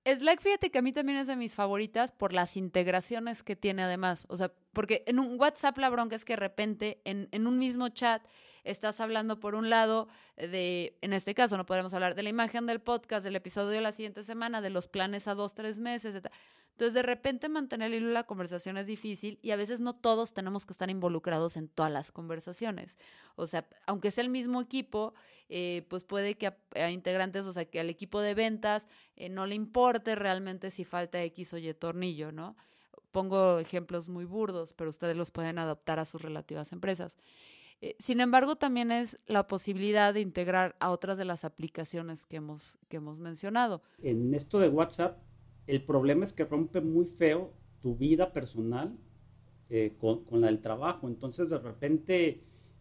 Slack, 0.04 0.40
fíjate 0.40 0.70
que 0.70 0.78
a 0.78 0.82
mí 0.82 0.92
también 0.92 1.18
es 1.18 1.28
de 1.28 1.36
mis 1.36 1.54
favoritas 1.54 2.12
por 2.12 2.32
las 2.32 2.56
integraciones 2.56 3.42
que 3.42 3.56
tiene 3.56 3.82
además. 3.82 4.26
O 4.28 4.36
sea, 4.36 4.52
porque 4.72 5.04
en 5.06 5.18
un 5.18 5.38
WhatsApp 5.38 5.78
la 5.78 5.90
bronca 5.90 6.16
es 6.16 6.24
que 6.24 6.34
de 6.34 6.38
repente 6.38 7.00
en, 7.04 7.28
en 7.32 7.46
un 7.46 7.58
mismo 7.58 7.88
chat 7.88 8.22
estás 8.64 9.00
hablando 9.00 9.40
por 9.40 9.54
un 9.54 9.70
lado 9.70 10.08
de, 10.36 10.96
en 11.00 11.12
este 11.12 11.34
caso 11.34 11.56
no 11.56 11.66
podemos 11.66 11.94
hablar 11.94 12.14
de 12.14 12.22
la 12.22 12.28
imagen 12.28 12.66
del 12.66 12.80
podcast, 12.80 13.24
del 13.24 13.36
episodio 13.36 13.70
de 13.70 13.80
la 13.80 13.92
siguiente 13.92 14.22
semana, 14.22 14.60
de 14.60 14.70
los 14.70 14.88
planes 14.88 15.28
a 15.28 15.34
dos, 15.34 15.54
tres 15.54 15.80
meses, 15.80 16.14
etc. 16.14 16.32
Entonces, 16.72 16.94
de 16.94 17.02
repente 17.02 17.48
mantener 17.48 17.90
la 18.00 18.24
conversación 18.24 18.78
es 18.78 18.86
difícil 18.86 19.38
y 19.42 19.50
a 19.50 19.56
veces 19.56 19.80
no 19.80 19.94
todos 19.94 20.32
tenemos 20.32 20.64
que 20.64 20.72
estar 20.72 20.88
involucrados 20.88 21.56
en 21.56 21.68
todas 21.68 21.92
las 21.92 22.10
conversaciones. 22.10 22.98
O 23.36 23.46
sea, 23.46 23.68
aunque 23.86 24.10
sea 24.10 24.24
el 24.24 24.30
mismo 24.30 24.60
equipo, 24.60 25.12
eh, 25.50 25.84
pues 25.88 26.02
puede 26.04 26.36
que 26.36 26.46
a, 26.46 26.90
integrantes, 26.90 27.44
o 27.44 27.52
sea, 27.52 27.66
que 27.66 27.78
al 27.78 27.90
equipo 27.90 28.20
de 28.20 28.34
ventas 28.34 28.88
eh, 29.16 29.28
no 29.28 29.44
le 29.44 29.54
importe 29.54 30.14
realmente 30.14 30.70
si 30.70 30.84
falta 30.84 31.22
X 31.22 31.52
o 31.52 31.58
Y 31.58 31.74
tornillo, 31.74 32.32
¿no? 32.32 32.56
Pongo 33.12 33.58
ejemplos 33.58 34.08
muy 34.08 34.24
burdos, 34.24 34.74
pero 34.74 34.90
ustedes 34.90 35.16
los 35.16 35.30
pueden 35.30 35.58
adaptar 35.58 35.98
a 35.98 36.04
sus 36.04 36.22
relativas 36.22 36.72
empresas. 36.72 37.16
Eh, 37.82 37.96
sin 37.98 38.20
embargo, 38.20 38.56
también 38.56 38.92
es 38.92 39.18
la 39.26 39.48
posibilidad 39.48 40.14
de 40.14 40.20
integrar 40.20 40.76
a 40.78 40.92
otras 40.92 41.18
de 41.18 41.24
las 41.24 41.44
aplicaciones 41.44 42.24
que 42.24 42.36
hemos, 42.36 42.78
que 42.88 42.98
hemos 42.98 43.18
mencionado. 43.18 43.82
En 44.02 44.34
esto 44.34 44.60
de 44.60 44.68
WhatsApp, 44.68 45.18
el 45.66 45.84
problema 45.84 46.24
es 46.24 46.32
que 46.32 46.44
rompe 46.44 46.80
muy 46.80 47.06
feo 47.06 47.52
tu 47.80 47.96
vida 47.96 48.32
personal 48.32 48.96
eh, 49.68 49.96
con, 49.98 50.24
la 50.40 50.46
del 50.46 50.60
trabajo. 50.60 51.08
Entonces, 51.08 51.50
de 51.50 51.58
repente, 51.58 52.28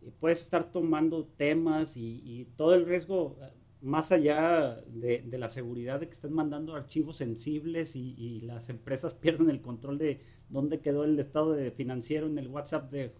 eh, 0.01 0.11
puedes 0.19 0.41
estar 0.41 0.71
tomando 0.71 1.25
temas 1.25 1.97
y, 1.97 2.47
todo 2.55 2.75
el 2.75 2.85
riesgo, 2.85 3.37
más 3.81 4.11
allá 4.11 4.81
de, 4.87 5.25
la 5.37 5.47
seguridad 5.47 5.99
de 5.99 6.07
que 6.07 6.13
estén 6.13 6.33
mandando 6.33 6.75
archivos 6.75 7.17
sensibles 7.17 7.95
y, 7.95 8.39
las 8.41 8.69
empresas 8.69 9.13
pierden 9.21 9.49
el 9.49 9.61
control 9.61 9.97
de 9.97 10.21
dónde 10.49 10.79
quedó 10.79 11.03
el 11.03 11.19
estado 11.19 11.53
de 11.53 11.71
financiero 11.71 12.27
en 12.27 12.37
el 12.37 12.47
WhatsApp 12.47 12.91
de 12.91 13.13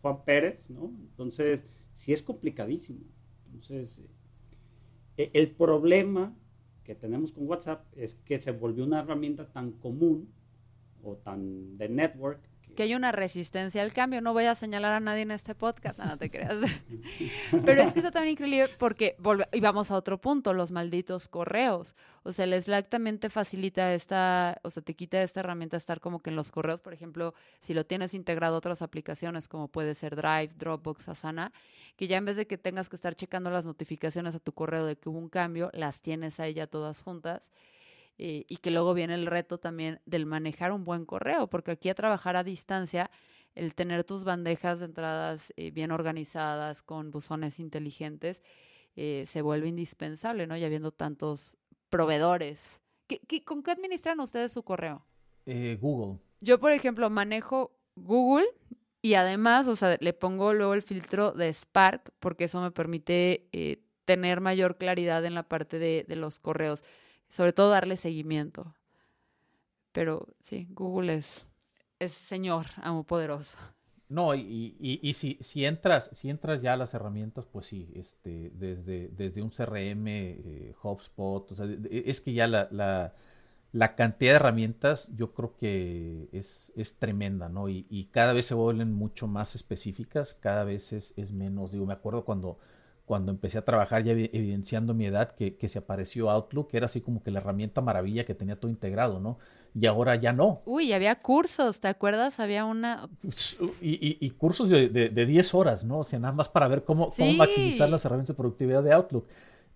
Juan 0.00 0.24
Pérez, 0.24 0.64
¿no? 0.68 0.92
Entonces, 1.00 1.64
sí 1.92 2.12
es 2.12 2.22
complicadísimo. 2.22 3.00
Entonces, 3.46 4.02
el 5.16 5.50
problema 5.52 6.36
que 6.82 6.94
tenemos 6.94 7.32
con 7.32 7.48
WhatsApp 7.48 7.86
es 7.96 8.14
que 8.14 8.38
se 8.38 8.50
volvió 8.50 8.84
una 8.84 9.00
herramienta 9.00 9.50
tan 9.50 9.72
común 9.72 10.28
o 11.02 11.16
tan 11.16 11.76
de 11.78 11.88
network 11.88 12.40
que 12.74 12.82
hay 12.84 12.94
una 12.94 13.12
resistencia 13.12 13.82
al 13.82 13.92
cambio. 13.92 14.20
No 14.20 14.32
voy 14.32 14.44
a 14.44 14.54
señalar 14.54 14.92
a 14.92 15.00
nadie 15.00 15.22
en 15.22 15.30
este 15.30 15.54
podcast, 15.54 15.98
no, 15.98 16.16
te 16.16 16.30
creas. 16.30 16.58
Pero 17.64 17.82
es 17.82 17.92
que 17.92 18.00
está 18.00 18.10
también 18.10 18.32
increíble 18.32 18.68
porque, 18.78 19.16
y 19.52 19.60
vamos 19.60 19.90
a 19.90 19.96
otro 19.96 20.20
punto, 20.20 20.52
los 20.52 20.72
malditos 20.72 21.28
correos. 21.28 21.94
O 22.22 22.32
sea, 22.32 22.44
el 22.44 22.60
Slack 22.60 22.88
también 22.88 23.18
facilita 23.28 23.94
esta, 23.94 24.58
o 24.62 24.70
sea, 24.70 24.82
te 24.82 24.94
quita 24.94 25.22
esta 25.22 25.40
herramienta 25.40 25.76
estar 25.76 26.00
como 26.00 26.20
que 26.20 26.30
en 26.30 26.36
los 26.36 26.50
correos, 26.50 26.80
por 26.80 26.92
ejemplo, 26.92 27.34
si 27.60 27.74
lo 27.74 27.84
tienes 27.84 28.14
integrado 28.14 28.56
a 28.56 28.58
otras 28.58 28.82
aplicaciones 28.82 29.48
como 29.48 29.68
puede 29.68 29.94
ser 29.94 30.16
Drive, 30.16 30.50
Dropbox, 30.56 31.08
Asana, 31.08 31.52
que 31.96 32.06
ya 32.06 32.16
en 32.16 32.24
vez 32.24 32.36
de 32.36 32.46
que 32.46 32.58
tengas 32.58 32.88
que 32.88 32.96
estar 32.96 33.14
checando 33.14 33.50
las 33.50 33.66
notificaciones 33.66 34.34
a 34.34 34.40
tu 34.40 34.52
correo 34.52 34.84
de 34.84 34.96
que 34.96 35.08
hubo 35.08 35.18
un 35.18 35.28
cambio, 35.28 35.70
las 35.72 36.00
tienes 36.00 36.40
ahí 36.40 36.54
ya 36.54 36.66
todas 36.66 37.02
juntas 37.02 37.52
eh, 38.16 38.44
y 38.48 38.58
que 38.58 38.70
luego 38.70 38.94
viene 38.94 39.14
el 39.14 39.26
reto 39.26 39.58
también 39.58 40.00
del 40.06 40.24
manejar 40.24 40.70
un 40.70 40.84
buen 40.84 41.04
correo, 41.04 41.48
porque 41.48 41.72
aquí 41.72 41.88
a 41.88 41.94
trabajar 41.94 42.36
a 42.36 42.44
distancia, 42.44 43.10
el 43.56 43.74
tener 43.74 44.04
tus 44.04 44.22
bandejas 44.22 44.80
de 44.80 44.86
entradas 44.86 45.52
eh, 45.56 45.72
bien 45.72 45.90
organizadas 45.90 46.82
con 46.82 47.10
buzones 47.10 47.58
inteligentes 47.58 48.42
eh, 48.94 49.24
se 49.26 49.42
vuelve 49.42 49.68
indispensable, 49.68 50.46
¿no? 50.46 50.56
Ya 50.56 50.68
viendo 50.68 50.92
tantos 50.92 51.56
proveedores. 51.88 52.82
¿Qué, 53.08 53.44
con 53.44 53.64
qué 53.64 53.72
administran 53.72 54.20
ustedes 54.20 54.52
su 54.52 54.62
correo? 54.62 55.04
Google. 55.44 56.20
Yo, 56.40 56.58
por 56.58 56.70
ejemplo, 56.72 57.10
manejo 57.10 57.76
Google 57.96 58.46
y 59.02 59.14
además, 59.14 59.66
o 59.66 59.76
sea, 59.76 59.98
le 60.00 60.12
pongo 60.12 60.54
luego 60.54 60.72
el 60.72 60.82
filtro 60.82 61.32
de 61.32 61.52
Spark 61.52 62.12
porque 62.18 62.44
eso 62.44 62.62
me 62.62 62.70
permite 62.70 63.82
tener 64.04 64.40
mayor 64.40 64.78
claridad 64.78 65.24
en 65.24 65.34
la 65.34 65.42
parte 65.42 65.78
de, 65.78 66.04
de 66.08 66.16
los 66.16 66.38
correos 66.38 66.82
sobre 67.34 67.52
todo 67.52 67.70
darle 67.70 67.96
seguimiento. 67.96 68.76
Pero 69.90 70.28
sí, 70.38 70.68
Google 70.70 71.16
es, 71.16 71.44
es 71.98 72.12
señor, 72.12 72.66
amo 72.76 73.02
poderoso. 73.02 73.58
No, 74.08 74.36
y, 74.36 74.76
y, 74.78 75.14
si, 75.14 75.36
si, 75.40 75.64
entras, 75.64 76.10
si 76.12 76.30
entras 76.30 76.62
ya 76.62 76.74
a 76.74 76.76
las 76.76 76.94
herramientas, 76.94 77.44
pues 77.46 77.66
sí, 77.66 77.90
este, 77.96 78.52
desde, 78.54 79.08
desde 79.08 79.42
un 79.42 79.50
CRM, 79.50 80.06
eh, 80.06 80.74
HubSpot, 80.80 81.50
o 81.50 81.54
sea, 81.56 81.66
es 81.90 82.20
que 82.20 82.34
ya 82.34 82.46
la, 82.46 82.68
la, 82.70 83.14
la, 83.72 83.96
cantidad 83.96 84.32
de 84.32 84.36
herramientas 84.36 85.08
yo 85.16 85.34
creo 85.34 85.56
que 85.56 86.28
es, 86.30 86.72
es 86.76 86.98
tremenda, 86.98 87.48
¿no? 87.48 87.68
Y, 87.68 87.86
y, 87.90 88.04
cada 88.06 88.32
vez 88.32 88.46
se 88.46 88.54
vuelven 88.54 88.92
mucho 88.92 89.26
más 89.26 89.56
específicas, 89.56 90.34
cada 90.34 90.62
vez 90.62 90.92
es, 90.92 91.14
es 91.16 91.32
menos, 91.32 91.72
digo, 91.72 91.86
me 91.86 91.94
acuerdo 91.94 92.24
cuando 92.24 92.58
cuando 93.04 93.32
empecé 93.32 93.58
a 93.58 93.64
trabajar 93.64 94.02
ya 94.02 94.12
evidenciando 94.12 94.94
mi 94.94 95.06
edad, 95.06 95.32
que, 95.32 95.68
se 95.68 95.78
apareció 95.78 96.30
Outlook, 96.30 96.68
que 96.70 96.78
era 96.78 96.86
así 96.86 97.00
como 97.00 97.22
que 97.22 97.30
la 97.30 97.40
herramienta 97.40 97.80
maravilla 97.80 98.24
que 98.24 98.34
tenía 98.34 98.58
todo 98.58 98.70
integrado, 98.70 99.20
¿no? 99.20 99.38
Y 99.74 99.86
ahora 99.86 100.14
ya 100.16 100.32
no. 100.32 100.62
Uy, 100.64 100.92
había 100.92 101.16
cursos, 101.16 101.80
¿te 101.80 101.88
acuerdas? 101.88 102.40
Había 102.40 102.64
una... 102.64 103.08
Y, 103.82 104.16
y, 104.24 104.30
cursos 104.30 104.70
de, 104.70 104.88
de, 104.88 105.26
10 105.26 105.54
horas, 105.54 105.84
¿no? 105.84 105.98
O 105.98 106.04
sea, 106.04 106.18
nada 106.18 106.32
más 106.32 106.48
para 106.48 106.68
ver 106.68 106.84
cómo, 106.84 107.10
cómo 107.10 107.32
maximizar 107.34 107.88
las 107.90 108.04
herramientas 108.04 108.36
de 108.36 108.38
productividad 108.38 108.82
de 108.82 108.92
Outlook. 108.92 109.26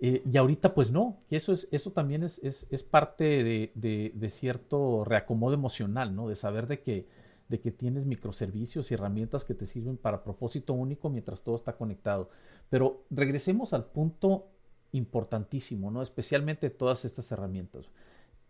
Eh, 0.01 0.23
y 0.25 0.37
ahorita 0.37 0.75
pues 0.75 0.93
no, 0.93 1.19
que 1.29 1.35
eso, 1.37 1.53
es, 1.53 1.69
eso 1.73 1.91
también 1.91 2.23
es, 2.23 2.39
es, 2.45 2.69
es 2.71 2.85
parte 2.85 3.25
de, 3.43 3.73
de, 4.15 4.31
cierto 4.31 5.05
reacomodo 5.05 5.55
emocional, 5.55 6.15
¿no? 6.15 6.29
De 6.29 6.37
saber 6.37 6.69
de 6.69 6.81
que 6.81 7.09
de 7.49 7.61
que 7.61 7.71
tienes 7.71 8.05
microservicios 8.05 8.91
y 8.91 8.95
herramientas 8.95 9.45
que 9.45 9.55
te 9.55 9.67
sirven 9.67 9.97
para 9.97 10.23
propósito 10.23 10.75
único 10.75 11.09
mientras 11.09 11.43
todo 11.43 11.57
está 11.57 11.77
conectado. 11.77 12.31
Pero 12.69 13.05
regresemos 13.11 13.73
al 13.73 13.87
punto 13.87 14.49
importantísimo, 14.93 15.91
¿no? 15.91 16.03
Especialmente 16.03 16.71
todas 16.71 17.05
estas 17.05 17.31
herramientas. 17.33 17.91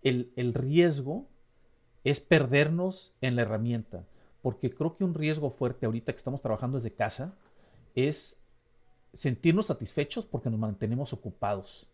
El, 0.03 0.33
el 0.37 0.55
riesgo 0.55 1.27
es 2.05 2.21
perdernos 2.21 3.15
en 3.21 3.37
la 3.37 3.43
herramienta, 3.43 4.07
porque 4.43 4.71
creo 4.71 4.97
que 4.97 5.05
un 5.05 5.15
riesgo 5.15 5.51
fuerte 5.51 5.87
ahorita 5.87 6.13
que 6.13 6.19
estamos 6.19 6.41
trabajando 6.41 6.79
desde 6.79 6.95
casa 6.95 7.35
es 7.95 8.39
sentirnos 9.13 9.67
satisfechos 9.67 10.27
porque 10.27 10.51
nos 10.51 10.61
mantenemos 10.61 11.13
ocupados. 11.13 11.89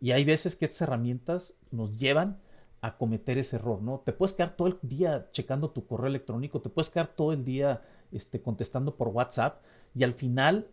Y 0.00 0.12
hay 0.12 0.24
veces 0.24 0.56
que 0.56 0.64
estas 0.64 0.82
herramientas 0.82 1.54
nos 1.70 1.98
llevan 1.98 2.38
a 2.80 2.96
cometer 2.96 3.38
ese 3.38 3.56
error, 3.56 3.82
¿no? 3.82 4.02
Te 4.04 4.12
puedes 4.12 4.34
quedar 4.34 4.56
todo 4.56 4.68
el 4.68 4.78
día 4.82 5.28
checando 5.32 5.70
tu 5.70 5.86
correo 5.86 6.06
electrónico, 6.06 6.60
te 6.60 6.70
puedes 6.70 6.90
quedar 6.90 7.08
todo 7.08 7.32
el 7.32 7.44
día 7.44 7.82
este, 8.12 8.40
contestando 8.40 8.96
por 8.96 9.08
WhatsApp 9.08 9.62
y 9.94 10.04
al 10.04 10.12
final 10.12 10.68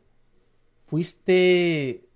fuiste 0.84 2.08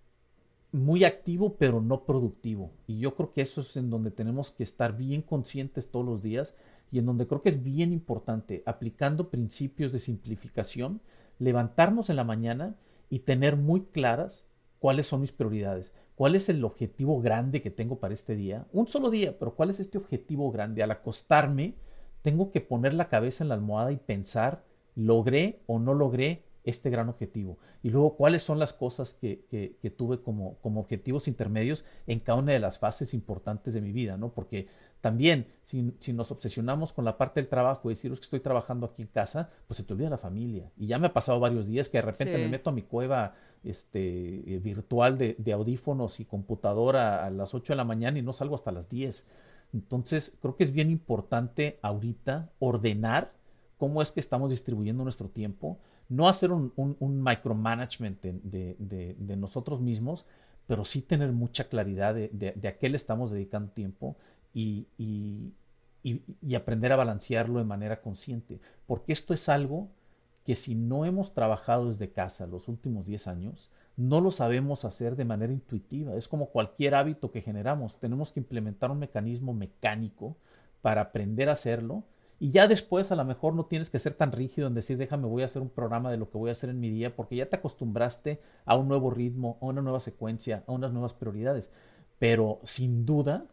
muy 0.72 1.04
activo 1.04 1.56
pero 1.58 1.82
no 1.82 2.06
productivo. 2.06 2.72
Y 2.88 3.00
yo 3.00 3.16
creo 3.16 3.34
que 3.34 3.42
eso 3.42 3.62
es 3.62 3.76
en 3.78 3.90
donde 3.90 4.12
tenemos 4.12 4.52
que 4.52 4.64
estar 4.64 4.96
bien 4.96 5.22
conscientes 5.22 5.90
todos 5.90 6.06
los 6.06 6.22
días 6.22 6.56
y 6.92 7.00
en 7.00 7.06
donde 7.06 7.28
creo 7.28 7.42
que 7.42 7.50
es 7.50 7.64
bien 7.64 7.92
importante, 7.92 8.64
aplicando 8.66 9.30
principios 9.30 9.92
de 9.94 10.00
simplificación, 10.00 11.02
levantarnos 11.40 12.10
en 12.10 12.16
la 12.16 12.24
mañana 12.24 12.76
y 13.10 13.20
tener 13.20 13.56
muy 13.56 13.82
claras 13.82 14.49
cuáles 14.80 15.08
son 15.08 15.22
mis 15.22 15.32
prioridades, 15.32 15.94
cuál 16.16 16.36
es 16.36 16.50
el 16.50 16.64
objetivo 16.64 17.22
grande 17.22 17.62
que 17.62 17.70
tengo 17.70 18.00
para 18.00 18.14
este 18.14 18.36
día. 18.36 18.66
Un 18.72 18.88
solo 18.88 19.10
día, 19.10 19.38
pero 19.38 19.56
cuál 19.56 19.70
es 19.70 19.80
este 19.80 19.98
objetivo 19.98 20.52
grande. 20.52 20.84
Al 20.84 20.92
acostarme, 20.92 21.76
tengo 22.22 22.52
que 22.52 22.62
poner 22.62 22.94
la 22.94 23.10
cabeza 23.10 23.44
en 23.44 23.50
la 23.50 23.56
almohada 23.56 23.92
y 23.92 23.98
pensar, 23.98 24.64
¿logré 24.96 25.62
o 25.68 25.80
no 25.80 25.94
logré 25.94 26.44
este 26.64 26.90
gran 26.90 27.10
objetivo? 27.10 27.58
Y 27.84 27.90
luego, 27.90 28.16
¿cuáles 28.16 28.44
son 28.44 28.60
las 28.60 28.74
cosas 28.74 29.14
que, 29.14 29.46
que, 29.50 29.90
tuve 29.90 30.22
como, 30.22 30.58
como 30.62 30.82
objetivos 30.82 31.28
intermedios 31.28 31.86
en 32.08 32.20
cada 32.20 32.40
una 32.40 32.54
de 32.54 32.60
las 32.60 32.80
fases 32.80 33.14
importantes 33.14 33.74
de 33.74 33.82
mi 33.82 33.92
vida? 33.92 34.18
¿no? 34.18 34.34
Porque 34.34 34.68
también, 35.02 35.48
si, 35.62 36.14
nos 36.14 36.32
obsesionamos 36.32 36.92
con 36.92 37.06
la 37.06 37.18
parte 37.18 37.40
del 37.40 37.50
trabajo 37.50 37.90
y 37.90 37.94
decir 37.94 38.12
que 38.12 38.20
estoy 38.20 38.42
trabajando 38.42 38.86
aquí 38.86 39.02
en 39.04 39.08
casa, 39.08 39.50
pues 39.66 39.78
se 39.78 39.84
te 39.84 39.94
olvida 39.94 40.10
la 40.10 40.18
familia. 40.18 40.72
Y 40.78 40.88
ya 40.88 41.00
me 41.00 41.08
ha 41.08 41.14
pasado 41.14 41.40
varios 41.40 41.68
días 41.68 41.88
que 41.88 42.00
de 42.00 42.02
repente 42.02 42.38
me 42.38 42.50
meto 42.50 42.70
a 42.70 42.74
mi 42.74 42.82
cueva 42.82 43.34
este, 43.64 44.56
eh, 44.56 44.60
virtual 44.60 45.18
de, 45.18 45.54
audífonos 45.54 46.20
y 46.20 46.26
computadora 46.26 47.24
a 47.24 47.30
las 47.30 47.54
8 47.54 47.74
de 47.74 47.78
la 47.78 47.86
mañana 47.86 48.20
y 48.20 48.22
no 48.22 48.34
salgo 48.34 48.56
hasta 48.56 48.74
las 48.74 48.90
10. 48.90 49.26
Entonces, 49.74 50.38
creo 50.42 50.58
que 50.58 50.66
es 50.66 50.72
bien 50.72 50.90
importante 50.90 51.80
ahorita 51.82 52.50
ordenar 52.60 53.32
cómo 53.78 54.02
es 54.02 54.12
que 54.12 54.20
estamos 54.20 54.50
distribuyendo 54.50 55.04
nuestro 55.04 55.30
tiempo, 55.30 55.80
no 56.10 56.28
hacer 56.28 56.52
un, 56.52 56.74
micromanagement 57.00 58.22
de, 58.22 59.38
nosotros 59.38 59.80
mismos, 59.80 60.26
pero 60.68 60.84
sí 60.84 61.02
tener 61.02 61.32
mucha 61.32 61.70
claridad 61.70 62.14
de, 62.16 62.68
a 62.68 62.78
qué 62.78 62.90
le 62.90 62.98
estamos 62.98 63.32
dedicando 63.32 63.72
tiempo 63.72 64.18
y, 64.54 64.88
y, 64.98 65.54
aprender 66.56 66.92
a 66.92 66.98
balancearlo 66.98 67.60
de 67.60 67.66
manera 67.66 68.02
consciente. 68.02 68.60
Porque 68.88 69.14
esto 69.14 69.34
es 69.34 69.50
algo 69.50 69.90
que 70.46 70.56
si 70.56 70.76
no 70.76 71.06
hemos 71.06 71.34
trabajado 71.34 71.88
desde 71.88 72.12
casa 72.12 72.48
los 72.48 72.68
últimos 72.68 73.06
10 73.06 73.28
años, 73.28 73.70
no 73.98 74.22
lo 74.22 74.32
sabemos 74.32 74.86
hacer 74.86 75.16
de 75.16 75.26
manera 75.26 75.52
intuitiva. 75.52 76.16
Es 76.16 76.28
como 76.28 76.48
cualquier 76.48 76.96
hábito 76.96 77.32
que 77.32 77.42
generamos. 77.42 78.00
Tenemos 78.00 78.32
que 78.32 78.40
implementar 78.40 78.92
un 78.92 79.00
mecanismo 79.00 79.54
mecánico 79.54 80.38
para 80.82 81.02
aprender 81.02 81.50
a 81.50 81.54
hacerlo. 81.54 82.04
Y 82.40 82.52
ya 82.52 82.70
después 82.70 83.12
a 83.12 83.18
lo 83.18 83.26
mejor 83.26 83.54
no 83.54 83.66
tienes 83.66 83.90
que 83.90 84.00
ser 84.00 84.14
tan 84.14 84.32
rígido 84.32 84.68
en 84.68 84.74
decir, 84.74 84.98
déjame, 84.98 85.28
voy 85.28 85.42
a 85.42 85.46
hacer 85.46 85.62
un 85.62 85.70
programa 85.70 86.10
de 86.10 86.18
lo 86.18 86.30
que 86.30 86.38
voy 86.38 86.50
a 86.50 86.54
hacer 86.54 86.70
en 86.70 86.80
mi 86.80 86.90
día, 86.90 87.14
porque 87.14 87.36
ya 87.36 87.50
te 87.50 87.58
acostumbraste 87.58 88.40
a 88.64 88.78
un 88.78 88.88
nuevo 88.88 89.12
ritmo, 89.12 89.58
a 89.62 89.66
una 89.66 89.82
nueva 89.82 90.00
secuencia, 90.00 90.64
a 90.66 90.72
unas 90.72 90.94
nuevas 90.94 91.14
prioridades. 91.14 91.70
Pero 92.18 92.62
sin 92.64 93.06
duda, 93.06 93.46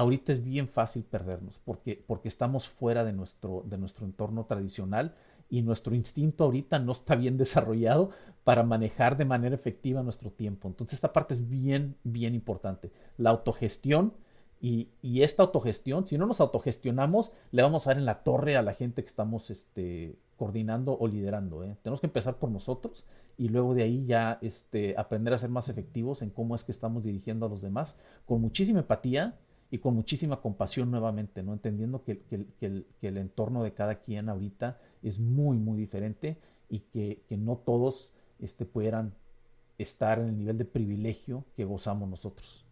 ahorita 0.00 0.32
es 0.32 0.42
bien 0.42 0.66
fácil 0.66 1.04
perdernos 1.04 1.58
porque, 1.58 2.02
porque 2.06 2.28
estamos 2.28 2.68
fuera 2.68 3.04
de 3.04 3.12
nuestro, 3.12 3.62
de 3.66 3.76
nuestro 3.76 4.06
entorno 4.06 4.46
tradicional 4.46 5.14
y 5.50 5.62
nuestro 5.62 5.94
instinto 5.94 6.44
ahorita 6.44 6.78
no 6.78 6.92
está 6.92 7.16
bien 7.16 7.36
desarrollado 7.38 8.10
para 8.42 8.62
manejar 8.62 9.16
de 9.16 9.26
manera 9.26 9.54
efectiva 9.54 10.02
nuestro 10.02 10.30
tiempo. 10.30 10.68
Entonces 10.68 10.94
esta 10.94 11.12
parte 11.12 11.34
es 11.34 11.48
bien, 11.48 11.96
bien 12.02 12.34
importante. 12.34 12.90
La 13.18 13.30
autogestión 13.30 14.14
y, 14.62 14.88
esta 15.22 15.42
autogestión, 15.42 16.06
si 16.06 16.18
no 16.18 16.26
nos 16.26 16.40
autogestionamos, 16.40 17.30
le 17.50 17.62
vamos 17.62 17.86
a 17.86 17.90
dar 17.90 17.98
en 17.98 18.04
la 18.04 18.22
torre 18.22 18.56
a 18.56 18.62
la 18.62 18.74
gente 18.74 19.02
que 19.02 19.08
estamos 19.08 19.50
este, 19.50 20.18
coordinando 20.36 20.96
o 20.98 21.08
liderando. 21.08 21.64
¿eh? 21.64 21.76
Tenemos 21.82 22.00
que 22.00 22.06
empezar 22.06 22.38
por 22.38 22.50
nosotros 22.50 23.06
y 23.38 23.48
luego 23.48 23.74
de 23.74 23.82
ahí 23.82 24.04
ya 24.06 24.38
este, 24.42 24.94
aprender 24.98 25.34
a 25.34 25.38
ser 25.38 25.50
más 25.50 25.68
efectivos 25.68 26.22
en 26.22 26.30
cómo 26.30 26.54
es 26.54 26.64
que 26.64 26.72
estamos 26.72 27.04
dirigiendo 27.04 27.46
a 27.46 27.48
los 27.48 27.62
demás 27.62 27.96
con 28.26 28.40
muchísima 28.40 28.80
empatía 28.80 29.38
y 29.70 29.78
con 29.78 29.94
muchísima 29.94 30.40
compasión 30.40 30.90
nuevamente, 30.90 31.42
¿no? 31.42 31.52
Entendiendo 31.52 32.02
que, 32.02 32.20
el, 32.60 33.16
entorno 33.16 33.62
de 33.62 33.72
cada 33.72 33.96
quien 33.96 34.28
ahorita 34.28 34.80
es 35.02 35.20
muy, 35.20 35.58
muy 35.58 35.78
diferente 35.78 36.38
y 36.68 36.80
que, 36.80 37.22
no 37.30 37.56
todos 37.56 38.12
este, 38.40 38.66
pudieran 38.66 39.14
estar 39.78 40.18
en 40.18 40.28
el 40.28 40.38
nivel 40.38 40.58
de 40.58 40.64
privilegio 40.64 41.44
que 41.56 41.64
gozamos 41.64 42.08
nosotros. 42.08 42.64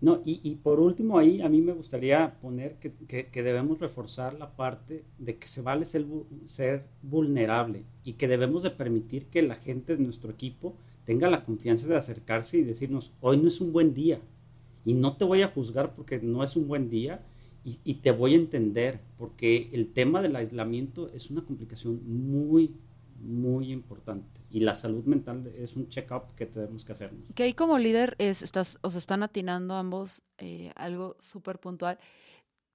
No, 0.00 0.22
y, 0.24 0.54
por 0.56 0.78
último 0.78 1.18
ahí 1.18 1.40
a 1.40 1.48
mí 1.48 1.60
me 1.60 1.72
gustaría 1.72 2.38
poner 2.40 2.76
que, 2.76 3.42
debemos 3.42 3.80
reforzar 3.80 4.34
la 4.34 4.54
parte 4.54 5.04
de 5.18 5.38
que 5.38 5.48
se 5.48 5.60
vale 5.60 5.84
ser, 5.84 6.06
ser 6.44 6.84
vulnerable 7.02 7.82
y 8.04 8.12
que 8.12 8.28
debemos 8.28 8.62
de 8.62 8.70
permitir 8.70 9.26
que 9.26 9.42
la 9.42 9.56
gente 9.56 9.96
de 9.96 10.04
nuestro 10.04 10.30
equipo 10.30 10.76
tenga 11.04 11.28
la 11.28 11.44
confianza 11.44 11.88
de 11.88 11.96
acercarse 11.96 12.58
y 12.58 12.62
decirnos, 12.62 13.12
hoy 13.20 13.38
no 13.38 13.48
es 13.48 13.60
un 13.60 13.72
buen 13.72 13.92
día, 13.92 14.20
y 14.88 14.94
no 14.94 15.18
te 15.18 15.26
voy 15.26 15.42
a 15.42 15.48
juzgar 15.48 15.94
porque 15.94 16.18
no 16.18 16.42
es 16.42 16.56
un 16.56 16.66
buen 16.66 16.88
día 16.88 17.20
y, 17.62 17.96
te 17.96 18.10
voy 18.10 18.32
a 18.32 18.36
entender, 18.36 19.02
porque 19.18 19.68
el 19.74 19.92
tema 19.92 20.22
del 20.22 20.34
aislamiento 20.34 21.10
es 21.12 21.28
una 21.28 21.44
complicación 21.44 22.00
muy, 22.06 22.74
muy 23.20 23.70
importante. 23.70 24.40
Y 24.50 24.60
la 24.60 24.72
salud 24.72 25.04
mental 25.04 25.52
es 25.54 25.76
un 25.76 25.90
check-up 25.90 26.34
que 26.34 26.46
tenemos 26.46 26.86
que 26.86 26.92
hacernos. 26.92 27.28
Que 27.34 27.42
ahí 27.42 27.52
como 27.52 27.76
líder 27.76 28.16
es, 28.16 28.40
estás, 28.40 28.78
os 28.80 28.96
están 28.96 29.22
atinando 29.22 29.74
ambos 29.74 30.22
eh, 30.38 30.72
algo 30.76 31.16
súper 31.18 31.58
puntual 31.58 31.98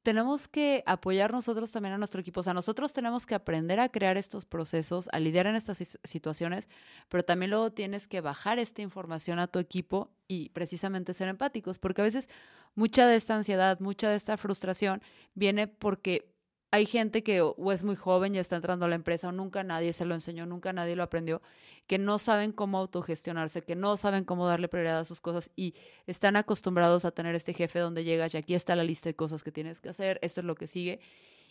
tenemos 0.04 0.50
que 0.50 0.84
apoyar 0.86 1.32
nosotros 1.32 1.72
también 1.72 1.94
a 1.94 1.98
nuestro 1.98 2.20
equipo. 2.20 2.42
O 2.42 2.44
sea, 2.44 2.54
nosotros 2.54 2.92
tenemos 2.92 3.26
que 3.26 3.36
aprender 3.36 3.80
a 3.80 3.90
crear 3.90 4.18
estos 4.18 4.46
procesos, 4.46 5.10
a 5.14 5.20
lidiar 5.20 5.48
en 5.48 5.56
estas 5.56 5.98
situaciones, 6.04 6.68
pero 7.10 7.24
también 7.24 7.52
luego 7.52 7.72
tienes 7.72 8.08
que 8.08 8.22
bajar 8.22 8.60
esta 8.60 8.82
información 8.82 9.40
a 9.40 9.48
tu 9.48 9.60
equipo 9.60 10.12
y 10.28 10.50
precisamente 10.50 11.14
ser 11.14 11.30
empáticos, 11.30 11.80
porque 11.80 12.02
a 12.02 12.04
veces 12.04 12.30
mucha 12.76 13.08
de 13.08 13.16
esta 13.16 13.36
ansiedad, 13.36 13.80
mucha 13.80 14.10
de 14.10 14.18
esta 14.18 14.36
frustración 14.36 15.02
viene 15.36 15.68
porque 15.68 16.33
hay 16.74 16.88
gente 16.88 17.22
que 17.22 17.40
o 17.42 17.72
es 17.72 17.84
muy 17.84 17.96
joven 17.96 18.34
y 18.34 18.40
está 18.40 18.56
entrando 18.56 18.86
a 18.86 18.88
la 18.90 18.96
empresa 18.96 19.28
o 19.28 19.32
nunca 19.32 19.64
nadie 19.64 19.94
se 19.94 20.06
lo 20.06 20.16
enseñó, 20.16 20.48
nunca 20.48 20.74
nadie 20.74 20.96
lo 20.96 21.04
aprendió, 21.04 21.40
que 21.86 22.00
no 22.00 22.18
saben 22.18 22.52
cómo 22.52 22.80
autogestionarse, 22.80 23.62
que 23.62 23.76
no 23.76 23.96
saben 23.96 24.24
cómo 24.24 24.48
darle 24.48 24.68
prioridad 24.68 25.02
a 25.02 25.06
sus 25.06 25.22
cosas 25.22 25.52
y 25.56 25.76
están 26.08 26.36
acostumbrados 26.36 27.06
a 27.06 27.12
tener 27.12 27.36
este 27.36 27.54
jefe 27.54 27.78
donde 27.78 28.04
llegas 28.04 28.34
y 28.34 28.38
aquí 28.38 28.56
está 28.56 28.76
la 28.76 28.84
lista 28.84 29.08
de 29.08 29.16
cosas 29.16 29.44
que 29.44 29.52
tienes 29.52 29.82
que 29.82 29.90
hacer, 29.90 30.18
esto 30.24 30.42
es 30.42 30.46
lo 30.46 30.56
que 30.56 30.66
sigue. 30.66 31.00